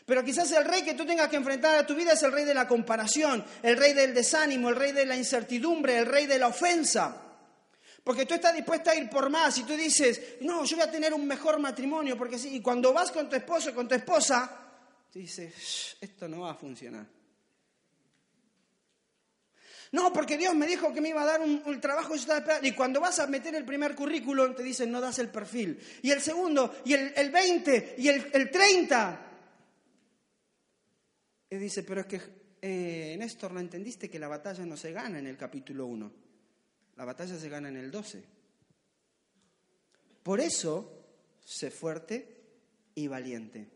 [0.05, 2.45] Pero quizás el rey que tú tengas que enfrentar a tu vida es el rey
[2.45, 6.37] de la comparación, el rey del desánimo, el rey de la incertidumbre, el rey de
[6.37, 7.21] la ofensa.
[8.03, 10.91] Porque tú estás dispuesta a ir por más y tú dices, no, yo voy a
[10.91, 12.55] tener un mejor matrimonio, porque sí.
[12.55, 14.47] Y cuando vas con tu esposo con tu esposa,
[15.11, 17.14] tú dices, esto no va a funcionar.
[19.95, 22.15] No, porque Dios me dijo que me iba a dar un, trabajo
[22.61, 25.79] y cuando vas a meter el primer currículum te dicen no das el perfil.
[26.01, 29.21] Y el segundo, y el, el 20, y el, el 30.
[31.49, 32.21] Y dice, pero es que
[32.61, 36.11] eh, Néstor, ¿no entendiste que la batalla no se gana en el capítulo 1?
[36.97, 38.21] La batalla se gana en el 12.
[40.23, 41.05] Por eso,
[41.45, 42.43] sé fuerte
[42.95, 43.69] y valiente.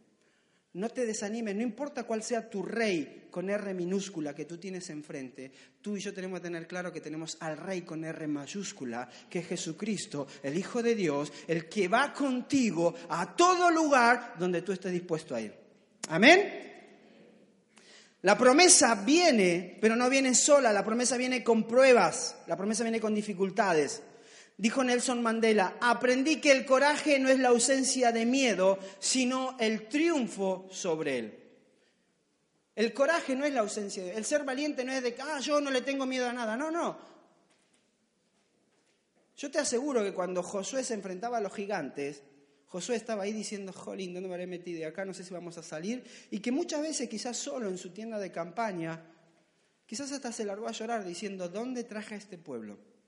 [0.73, 4.89] No te desanimes, no importa cuál sea tu rey con R minúscula que tú tienes
[4.91, 5.51] enfrente,
[5.81, 9.39] tú y yo tenemos que tener claro que tenemos al rey con R mayúscula, que
[9.39, 14.71] es Jesucristo, el Hijo de Dios, el que va contigo a todo lugar donde tú
[14.71, 15.53] estés dispuesto a ir.
[16.09, 16.69] Amén.
[18.21, 22.99] La promesa viene, pero no viene sola, la promesa viene con pruebas, la promesa viene
[22.99, 24.03] con dificultades.
[24.59, 29.87] Dijo Nelson Mandela, aprendí que el coraje no es la ausencia de miedo, sino el
[29.87, 31.39] triunfo sobre él.
[32.75, 35.39] El coraje no es la ausencia de El ser valiente no es de que, ah,
[35.39, 36.57] yo no le tengo miedo a nada.
[36.57, 36.99] No, no.
[39.37, 42.21] Yo te aseguro que cuando Josué se enfrentaba a los gigantes,
[42.67, 45.05] Josué estaba ahí diciendo, jolín, ¿dónde me habré metido de acá?
[45.05, 46.03] No sé si vamos a salir.
[46.31, 49.05] Y que muchas veces, quizás solo en su tienda de campaña,
[49.85, 52.98] quizás hasta se largó a llorar diciendo, ¿dónde traje a este pueblo?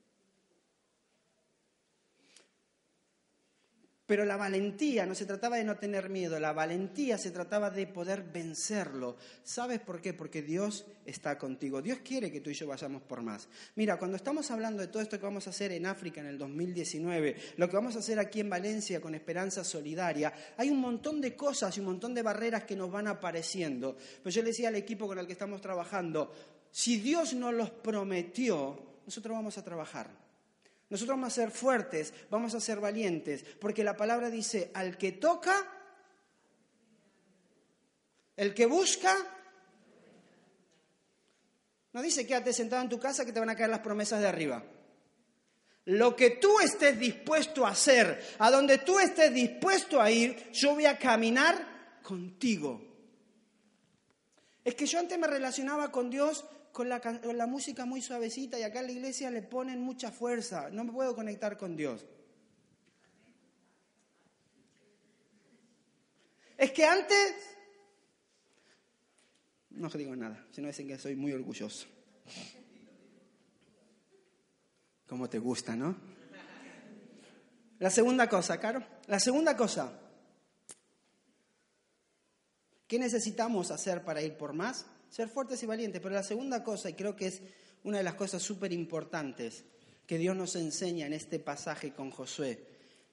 [4.12, 7.88] Pero la valentía no se trataba de no tener miedo, la valentía se trataba de
[7.88, 9.16] poder vencerlo.
[9.42, 10.14] ¿Sabes por qué?
[10.14, 11.82] Porque Dios está contigo.
[11.82, 13.48] Dios quiere que tú y yo vayamos por más.
[13.76, 16.38] Mira, cuando estamos hablando de todo esto que vamos a hacer en África en el
[16.38, 21.22] 2019, lo que vamos a hacer aquí en Valencia con Esperanza Solidaria, hay un montón
[21.22, 23.96] de cosas y un montón de barreras que nos van apareciendo.
[24.22, 26.34] Pero yo le decía al equipo con el que estamos trabajando,
[26.70, 30.31] si Dios nos los prometió, nosotros vamos a trabajar.
[30.92, 35.14] Nosotros vamos a ser fuertes, vamos a ser valientes, porque la palabra dice, al que
[35.14, 35.56] toca,
[38.36, 39.16] el que busca,
[41.94, 44.28] no dice quédate sentado en tu casa que te van a caer las promesas de
[44.28, 44.66] arriba.
[45.86, 50.74] Lo que tú estés dispuesto a hacer, a donde tú estés dispuesto a ir, yo
[50.74, 52.82] voy a caminar contigo.
[54.66, 58.80] Es que yo antes me relacionaba con Dios con la, música muy suavecita y acá
[58.80, 60.70] en la iglesia le ponen mucha fuerza.
[60.70, 62.06] No me puedo conectar con Dios.
[66.58, 67.36] Es que antes...
[69.72, 71.88] No digo nada, si no dicen que soy muy orgulloso.
[75.08, 75.96] Como te gusta, ¿no?
[77.80, 78.86] La segunda cosa, Caro.
[79.08, 80.00] La segunda cosa.
[82.88, 84.86] ¿Qué necesitamos hacer para ir por más?
[85.12, 86.02] Ser fuertes y valientes.
[86.02, 87.42] Pero la segunda cosa, y creo que es
[87.84, 89.64] una de las cosas súper importantes
[90.08, 92.66] que Dios nos enseña en este pasaje con Josué,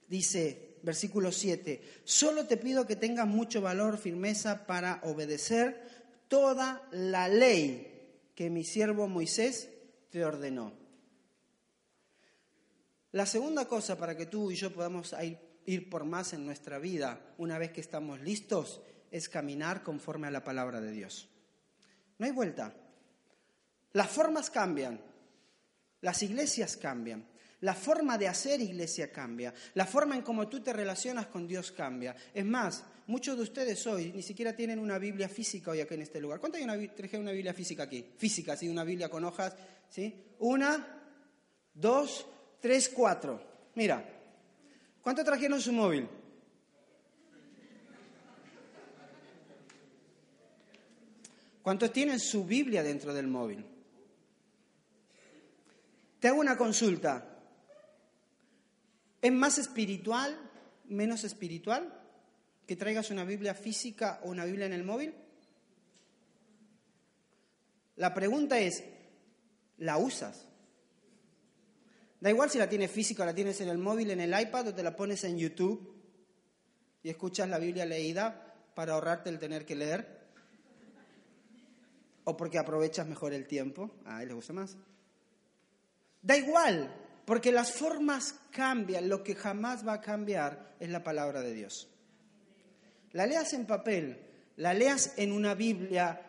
[0.08, 5.82] dice, versículo 7, solo te pido que tengas mucho valor, firmeza para obedecer
[6.28, 7.94] toda la ley
[8.34, 9.68] que mi siervo Moisés
[10.10, 10.72] te ordenó.
[13.12, 15.14] La segunda cosa para que tú y yo podamos
[15.66, 20.30] ir, por más en nuestra vida, una vez que estamos listos, es caminar conforme a
[20.30, 21.28] la palabra de Dios.
[22.18, 22.74] No hay vuelta.
[23.92, 25.00] Las formas cambian,
[26.00, 27.26] las iglesias cambian,
[27.60, 31.72] la forma de hacer iglesia cambia, la forma en cómo tú te relacionas con Dios
[31.72, 32.14] cambia.
[32.32, 36.02] Es más, muchos de ustedes hoy ni siquiera tienen una Biblia física hoy aquí en
[36.02, 36.38] este lugar.
[36.38, 38.04] ¿Cuánto hay una, traje una Biblia física aquí?
[38.16, 38.68] Física, ¿sí?
[38.68, 39.56] Una Biblia con hojas,
[39.88, 40.14] ¿sí?
[40.38, 40.86] Una,
[41.74, 42.26] dos,
[42.60, 43.42] tres, cuatro.
[43.74, 44.04] Mira,
[45.02, 46.06] ¿cuánto trajeron su móvil?
[51.68, 53.62] ¿Cuántos tienen su Biblia dentro del móvil?
[56.18, 57.42] Te hago una consulta.
[59.20, 60.34] ¿Es más espiritual,
[60.86, 61.92] menos espiritual
[62.66, 65.14] que traigas una Biblia física o una Biblia en el móvil?
[67.96, 68.82] La pregunta es,
[69.76, 70.46] ¿la usas?
[72.18, 74.68] Da igual si la tienes física o la tienes en el móvil, en el iPad
[74.68, 76.02] o te la pones en YouTube
[77.02, 80.17] y escuchas la Biblia leída para ahorrarte el tener que leer
[82.28, 84.76] o porque aprovechas mejor el tiempo, a él le gusta más.
[86.20, 91.40] Da igual, porque las formas cambian, lo que jamás va a cambiar es la palabra
[91.40, 91.88] de Dios.
[93.12, 94.20] La leas en papel,
[94.56, 96.20] la leas en una Biblia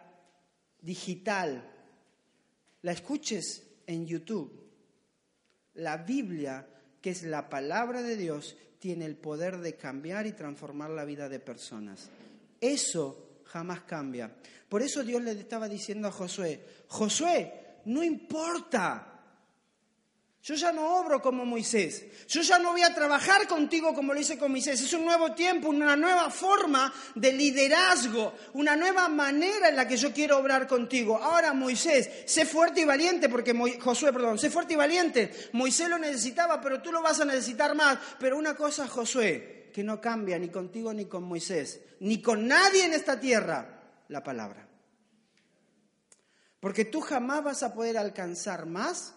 [0.80, 1.70] digital,
[2.82, 4.72] la escuches en YouTube.
[5.74, 6.66] La Biblia,
[7.02, 11.28] que es la palabra de Dios, tiene el poder de cambiar y transformar la vida
[11.28, 12.10] de personas.
[12.62, 14.32] Eso jamás cambia.
[14.68, 17.54] Por eso Dios le estaba diciendo a Josué, Josué,
[17.86, 19.06] no importa.
[20.42, 22.06] Yo ya no obro como Moisés.
[22.28, 24.80] Yo ya no voy a trabajar contigo como lo hice con Moisés.
[24.82, 29.98] Es un nuevo tiempo, una nueva forma de liderazgo, una nueva manera en la que
[29.98, 31.18] yo quiero obrar contigo.
[31.18, 35.50] Ahora, Moisés, sé fuerte y valiente, porque Josué, perdón, sé fuerte y valiente.
[35.52, 38.00] Moisés lo necesitaba, pero tú lo vas a necesitar más.
[38.18, 42.86] Pero una cosa, Josué, que no cambia ni contigo ni con Moisés, ni con nadie
[42.86, 44.68] en esta tierra, la palabra.
[46.60, 49.16] Porque tú jamás vas a poder alcanzar más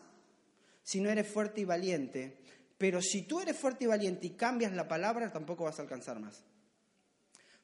[0.82, 2.38] si no eres fuerte y valiente.
[2.78, 6.20] Pero si tú eres fuerte y valiente y cambias la palabra, tampoco vas a alcanzar
[6.20, 6.44] más.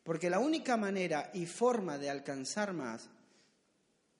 [0.03, 3.11] Porque la única manera y forma de alcanzar más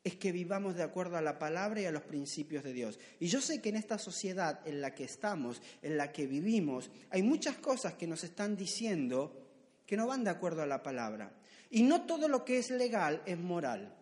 [0.09, 2.99] es que vivamos de acuerdo a la palabra y a los principios de Dios.
[3.21, 6.91] Y yo sé que en esta sociedad en la que estamos, en la que vivimos,
[7.11, 9.47] hay muchas cosas que nos están diciendo
[9.87, 11.33] que no van de acuerdo a la palabra.
[11.71, 13.95] Y no todo lo que es legal es moral.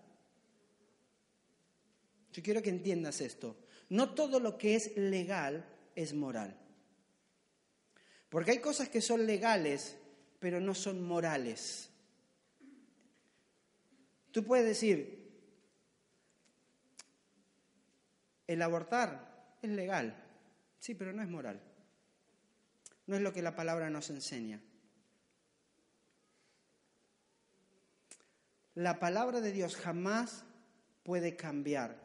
[2.33, 3.57] Yo quiero que entiendas esto.
[3.89, 6.57] No todo lo que es legal es moral.
[8.29, 9.97] Porque hay cosas que son legales,
[10.39, 11.91] pero no son morales.
[14.31, 15.16] Tú puedes decir,
[18.47, 20.15] El abortar es legal,
[20.79, 21.61] sí, pero no es moral.
[23.07, 24.61] No es lo que la palabra nos enseña.
[28.75, 30.45] La palabra de Dios jamás
[31.03, 31.97] puede cambiar.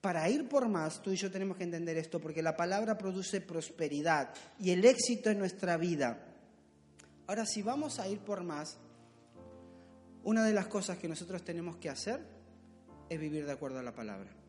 [0.00, 3.40] Para ir por más, tú y yo tenemos que entender esto, porque la palabra produce
[3.40, 6.18] prosperidad y el éxito en nuestra vida.
[7.26, 8.78] Ahora, si vamos a ir por más,
[10.24, 12.20] una de las cosas que nosotros tenemos que hacer
[13.08, 14.41] es vivir de acuerdo a la palabra.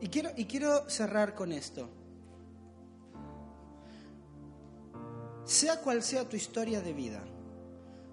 [0.00, 1.88] Y quiero, y quiero cerrar con esto.
[5.44, 7.22] Sea cual sea tu historia de vida,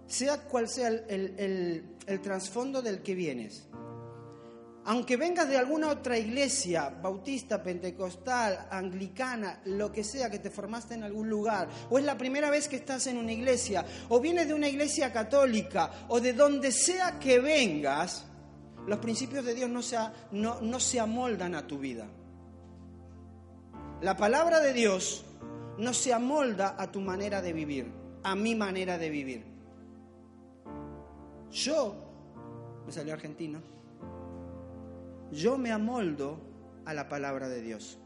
[0.08, 3.68] sea cual sea el, el trasfondo del que vienes,
[4.88, 10.94] aunque vengas de alguna otra iglesia, bautista, pentecostal, anglicana, lo que sea, que te formaste
[10.94, 14.48] en algún lugar, o es la primera vez que estás en una iglesia, o vienes
[14.48, 18.27] de una iglesia católica, o de donde sea que vengas,
[18.88, 19.98] los principios de Dios no se,
[20.32, 22.08] no, no se amoldan a tu vida.
[24.02, 25.26] La palabra de Dios
[25.78, 27.92] no se amolda a tu manera de vivir,
[28.24, 29.46] a mi manera de vivir.
[31.52, 31.96] Yo,
[32.86, 33.62] me salió argentino,
[35.32, 36.40] yo me amoldo
[36.86, 38.00] a la palabra de Dios.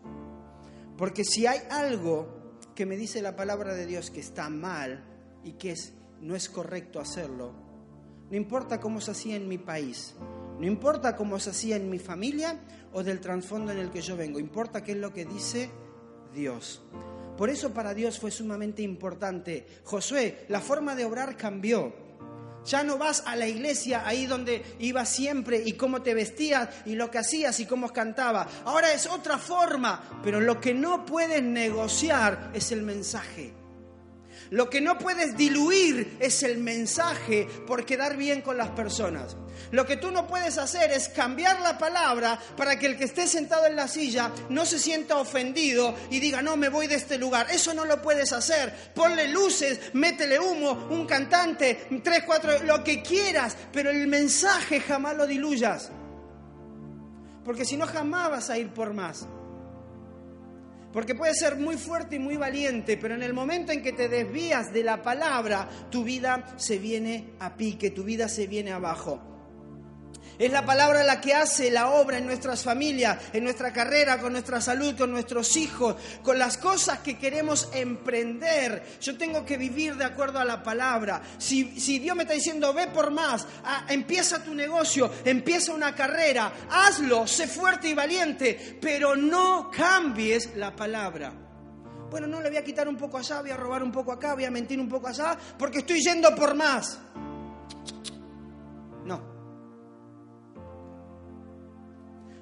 [0.97, 5.03] Porque si hay algo que me dice la palabra de Dios que está mal
[5.43, 7.53] y que es, no es correcto hacerlo,
[8.31, 10.15] no importa cómo se hacía en mi país,
[10.61, 12.55] no importa cómo se hacía en mi familia
[12.93, 15.71] o del trasfondo en el que yo vengo, importa qué es lo que dice
[16.35, 16.83] Dios.
[17.35, 19.65] Por eso para Dios fue sumamente importante.
[19.83, 21.91] Josué, la forma de obrar cambió.
[22.63, 26.93] Ya no vas a la iglesia ahí donde ibas siempre y cómo te vestías y
[26.93, 28.45] lo que hacías y cómo cantabas.
[28.63, 33.60] Ahora es otra forma, pero lo que no puedes negociar es el mensaje.
[34.51, 39.37] Lo que no puedes diluir es el mensaje por quedar bien con las personas.
[39.71, 43.27] Lo que tú no puedes hacer es cambiar la palabra para que el que esté
[43.27, 47.17] sentado en la silla no se sienta ofendido y diga, no, me voy de este
[47.17, 47.47] lugar.
[47.49, 48.91] Eso no lo puedes hacer.
[48.93, 55.15] Ponle luces, métele humo, un cantante, tres, cuatro, lo que quieras, pero el mensaje jamás
[55.15, 55.91] lo diluyas.
[57.45, 59.25] Porque si no, jamás vas a ir por más.
[60.91, 64.09] Porque puedes ser muy fuerte y muy valiente, pero en el momento en que te
[64.09, 69.30] desvías de la palabra, tu vida se viene a pique, tu vida se viene abajo.
[70.41, 74.31] Es la palabra la que hace la obra en nuestras familias, en nuestra carrera, con
[74.31, 78.83] nuestra salud, con nuestros hijos, con las cosas que queremos emprender.
[78.99, 81.21] Yo tengo que vivir de acuerdo a la palabra.
[81.37, 81.63] Si,
[81.99, 87.27] Dios me está diciendo, ve por más, ah, empieza tu negocio, empieza una carrera, hazlo,
[87.27, 91.31] sé fuerte y valiente, pero no cambies la palabra.
[92.09, 94.33] Bueno, no le voy a quitar un poco allá, voy a robar un poco acá,
[94.33, 96.97] voy a mentir un poco allá, porque estoy yendo por más.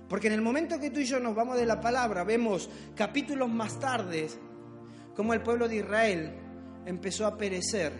[0.09, 3.47] Porque en el momento que tú y yo nos vamos de la palabra, vemos capítulos
[3.47, 4.27] más tarde
[5.15, 6.33] como el pueblo de Israel
[6.85, 7.93] empezó a perecer.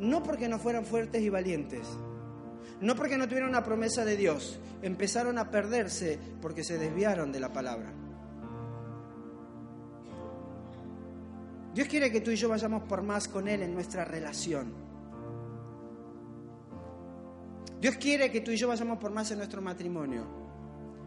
[0.00, 1.86] No porque no fueran fuertes y valientes,
[2.80, 7.40] no porque no tuvieran una promesa de Dios, empezaron a perderse porque se desviaron de
[7.40, 7.92] la palabra.
[11.74, 14.72] Dios quiere que tú y yo vayamos por más con Él en nuestra relación.
[17.80, 20.44] Dios quiere que tú y yo vayamos por más en nuestro matrimonio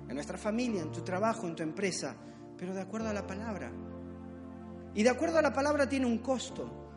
[0.08, 2.16] en nuestra familia, en tu trabajo, en tu empresa,
[2.58, 3.72] pero de acuerdo a la palabra.
[4.94, 6.88] Y de acuerdo a la palabra tiene un costo.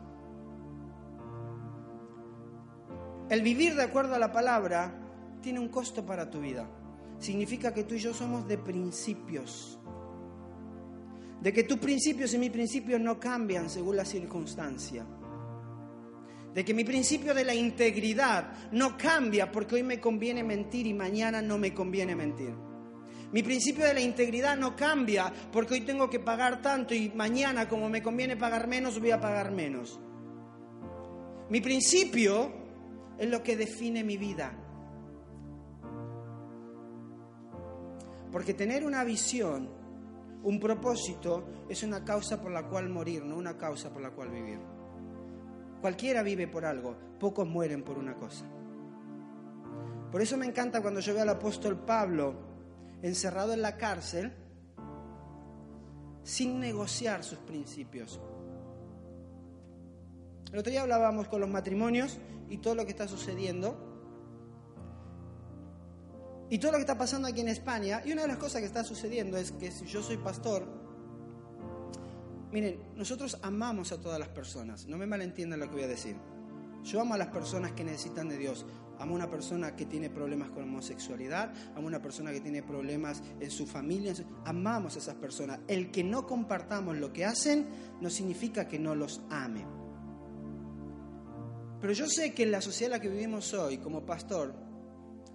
[3.29, 4.93] El vivir de acuerdo a la palabra
[5.41, 6.67] tiene un costo para tu vida.
[7.19, 9.79] Significa que tú y yo somos de principios.
[11.41, 15.05] De que tus principios y mis principios no cambian según la circunstancia.
[16.53, 20.93] De que mi principio de la integridad no cambia porque hoy me conviene mentir y
[20.93, 22.70] mañana no me conviene mentir.
[23.33, 27.69] Mi principio de la integridad no cambia porque hoy tengo que pagar tanto y mañana
[27.69, 29.99] como me conviene pagar menos voy a pagar menos.
[31.49, 32.51] Mi principio
[33.17, 34.51] es lo que define mi vida.
[38.31, 39.69] Porque tener una visión,
[40.43, 44.29] un propósito, es una causa por la cual morir, no una causa por la cual
[44.29, 44.59] vivir.
[45.81, 48.45] Cualquiera vive por algo, pocos mueren por una cosa.
[50.11, 52.50] Por eso me encanta cuando yo veo al apóstol Pablo
[53.01, 54.33] encerrado en la cárcel
[56.23, 58.19] sin negociar sus principios.
[60.51, 62.17] El otro día hablábamos con los matrimonios
[62.49, 63.87] y todo lo que está sucediendo.
[66.49, 68.01] Y todo lo que está pasando aquí en España.
[68.05, 70.67] Y una de las cosas que está sucediendo es que si yo soy pastor,
[72.51, 74.85] miren, nosotros amamos a todas las personas.
[74.85, 76.17] No me malentiendan lo que voy a decir.
[76.83, 78.65] Yo amo a las personas que necesitan de Dios.
[78.99, 82.61] Amo a una persona que tiene problemas con homosexualidad, amo a una persona que tiene
[82.61, 84.13] problemas en su familia.
[84.45, 85.59] Amamos a esas personas.
[85.67, 87.67] El que no compartamos lo que hacen
[87.99, 89.65] no significa que no los ame.
[91.79, 94.53] Pero yo sé que en la sociedad en la que vivimos hoy, como pastor,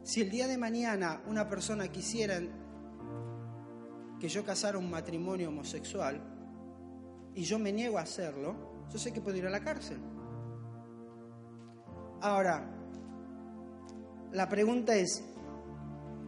[0.04, 2.40] si el día de mañana una persona quisiera
[4.20, 6.20] que yo casara un matrimonio homosexual
[7.34, 9.98] y yo me niego a hacerlo, yo sé que puedo ir a la cárcel.
[12.20, 12.64] Ahora,
[14.32, 15.22] la pregunta es,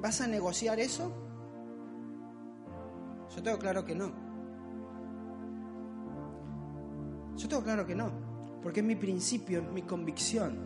[0.01, 1.13] ¿vas a negociar eso?
[3.35, 4.13] Yo tengo claro que no.
[7.37, 8.11] Yo tengo claro que no,
[8.63, 10.59] porque es mi principio, es mi convicción.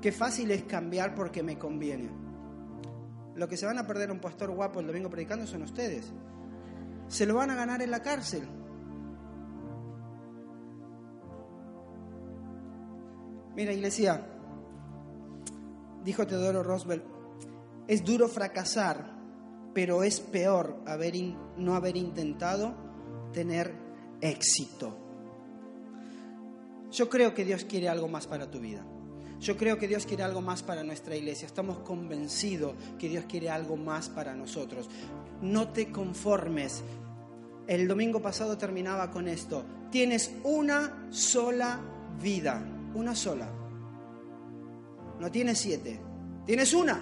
[0.00, 2.08] Qué fácil es cambiar porque me conviene.
[3.34, 6.12] Lo que se van a perder un pastor guapo el domingo predicando son ustedes.
[7.08, 8.48] Se lo van a ganar en la cárcel.
[13.58, 14.24] Mira, iglesia,
[16.04, 17.02] dijo Teodoro Roosevelt,
[17.88, 19.18] es duro fracasar,
[19.74, 20.76] pero es peor
[21.56, 22.72] no haber intentado
[23.32, 23.74] tener
[24.20, 24.96] éxito.
[26.92, 28.86] Yo creo que Dios quiere algo más para tu vida.
[29.40, 31.46] Yo creo que Dios quiere algo más para nuestra iglesia.
[31.46, 34.88] Estamos convencidos que Dios quiere algo más para nosotros.
[35.42, 36.84] No te conformes.
[37.66, 39.64] El domingo pasado terminaba con esto.
[39.90, 41.80] Tienes una sola
[42.22, 42.76] vida.
[42.98, 43.48] Una sola.
[45.20, 46.00] No tienes siete.
[46.44, 47.00] Tienes una.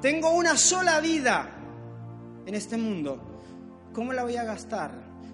[0.00, 1.50] Tengo una sola vida
[2.46, 3.42] en este mundo.
[3.92, 4.92] ¿Cómo la voy a gastar?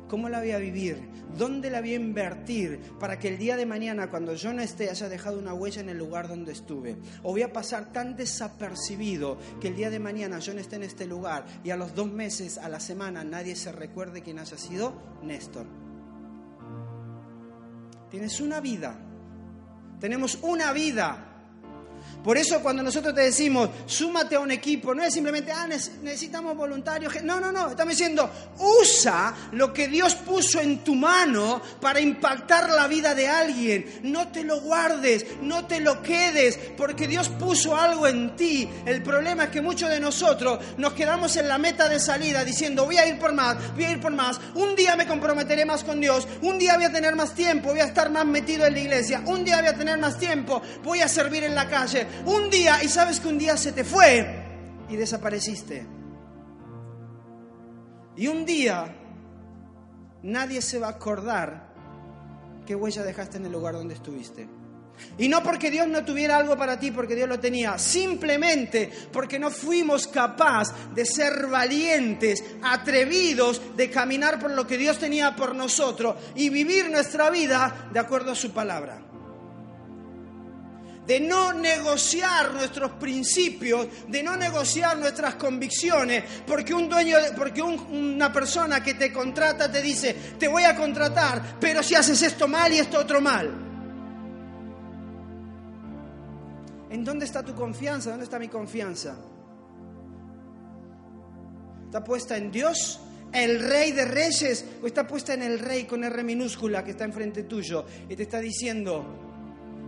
[0.08, 1.08] ¿Cómo la voy a vivir?
[1.38, 4.90] ¿Dónde la voy a invertir para que el día de mañana, cuando yo no esté,
[4.90, 6.96] haya dejado una huella en el lugar donde estuve?
[7.22, 10.82] ¿O voy a pasar tan desapercibido que el día de mañana yo no esté en
[10.82, 14.58] este lugar y a los dos meses, a la semana, nadie se recuerde quién haya
[14.58, 15.66] sido Néstor?
[18.10, 19.11] Tienes una vida.
[20.03, 21.31] Tenemos una vida.
[22.22, 26.57] Por eso cuando nosotros te decimos, súmate a un equipo, no es simplemente, ah, necesitamos
[26.57, 27.22] voluntarios.
[27.22, 32.70] No, no, no, estamos diciendo, usa lo que Dios puso en tu mano para impactar
[32.70, 34.00] la vida de alguien.
[34.03, 38.68] No te lo guardes, no te lo quedes, porque Dios puso algo en ti.
[38.86, 42.84] El problema es que muchos de nosotros nos quedamos en la meta de salida diciendo,
[42.84, 45.84] voy a ir por más, voy a ir por más, un día me comprometeré más
[45.84, 48.74] con Dios, un día voy a tener más tiempo, voy a estar más metido en
[48.74, 51.68] la iglesia, un día voy a tener más tiempo, voy a servir en la
[52.26, 54.26] un día y sabes que un día se te fue
[54.88, 55.86] y desapareciste.
[58.16, 58.95] Y un día
[60.22, 61.72] nadie se va a acordar
[62.66, 64.49] qué huella dejaste en el lugar donde estuviste.
[65.18, 69.38] Y no porque Dios no tuviera algo para ti, porque Dios lo tenía, simplemente porque
[69.38, 75.55] no fuimos capaces de ser valientes, atrevidos, de caminar por lo que Dios tenía por
[75.55, 79.01] nosotros y vivir nuestra vida de acuerdo a su palabra
[81.07, 88.32] de no negociar nuestros principios, de no negociar nuestras convicciones, porque un dueño, porque una
[88.32, 92.72] persona que te contrata te dice, te voy a contratar, pero si haces esto mal
[92.72, 93.50] y esto otro mal.
[96.90, 98.11] ¿En dónde está tu confianza?
[98.11, 99.16] ¿Dónde está mi confianza?
[101.86, 103.00] ¿Está puesta en Dios,
[103.32, 107.05] el rey de reyes, o está puesta en el rey con R minúscula que está
[107.05, 109.21] enfrente tuyo y te está diciendo,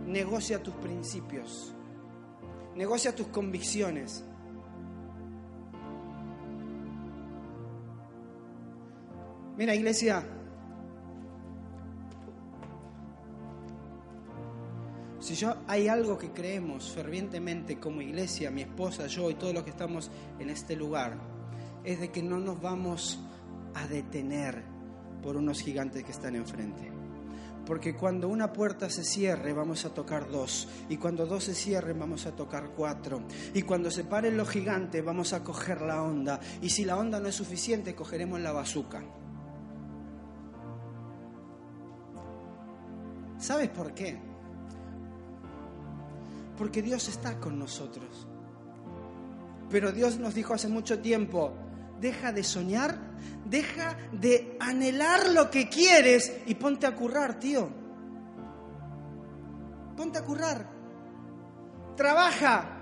[0.05, 1.73] negocia tus principios,
[2.75, 4.23] negocia tus convicciones.
[9.57, 10.23] Mira, iglesia,
[15.19, 19.63] si yo hay algo que creemos fervientemente como iglesia, mi esposa, yo y todos los
[19.63, 21.17] que estamos en este lugar,
[21.83, 23.19] es de que no nos vamos
[23.73, 24.63] a detener
[25.23, 26.94] por unos gigantes que están enfrente.
[27.65, 30.67] Porque cuando una puerta se cierre vamos a tocar dos.
[30.89, 33.23] Y cuando dos se cierren vamos a tocar cuatro.
[33.53, 36.39] Y cuando se paren los gigantes vamos a coger la onda.
[36.61, 39.03] Y si la onda no es suficiente cogeremos la bazuca.
[43.39, 44.17] ¿Sabes por qué?
[46.57, 48.27] Porque Dios está con nosotros.
[49.69, 51.53] Pero Dios nos dijo hace mucho tiempo,
[51.99, 52.97] deja de soñar,
[53.45, 57.69] deja de anhelar lo que quieres y ponte a currar, tío.
[59.95, 60.69] Ponte a currar.
[61.95, 62.74] Trabaja,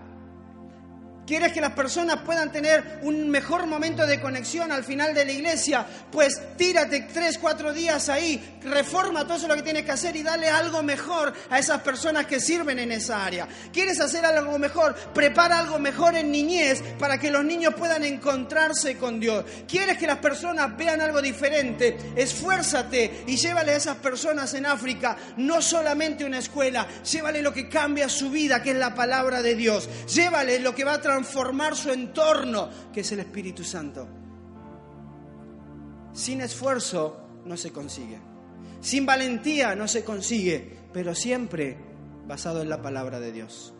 [1.25, 5.31] ¿Quieres que las personas puedan tener un mejor momento de conexión al final de la
[5.31, 5.85] iglesia?
[6.11, 10.23] Pues tírate tres, cuatro días ahí, reforma todo eso lo que tienes que hacer y
[10.23, 13.47] dale algo mejor a esas personas que sirven en esa área.
[13.71, 14.95] ¿Quieres hacer algo mejor?
[15.13, 19.45] Prepara algo mejor en niñez para que los niños puedan encontrarse con Dios.
[19.67, 21.97] ¿Quieres que las personas vean algo diferente?
[22.15, 27.69] Esfuérzate y llévale a esas personas en África no solamente una escuela, llévale lo que
[27.69, 29.87] cambia su vida, que es la palabra de Dios.
[30.13, 34.07] Llévale lo que va a transformar su entorno, que es el Espíritu Santo.
[36.11, 38.19] Sin esfuerzo no se consigue.
[38.81, 41.77] Sin valentía no se consigue, pero siempre
[42.27, 43.72] basado en la palabra de Dios.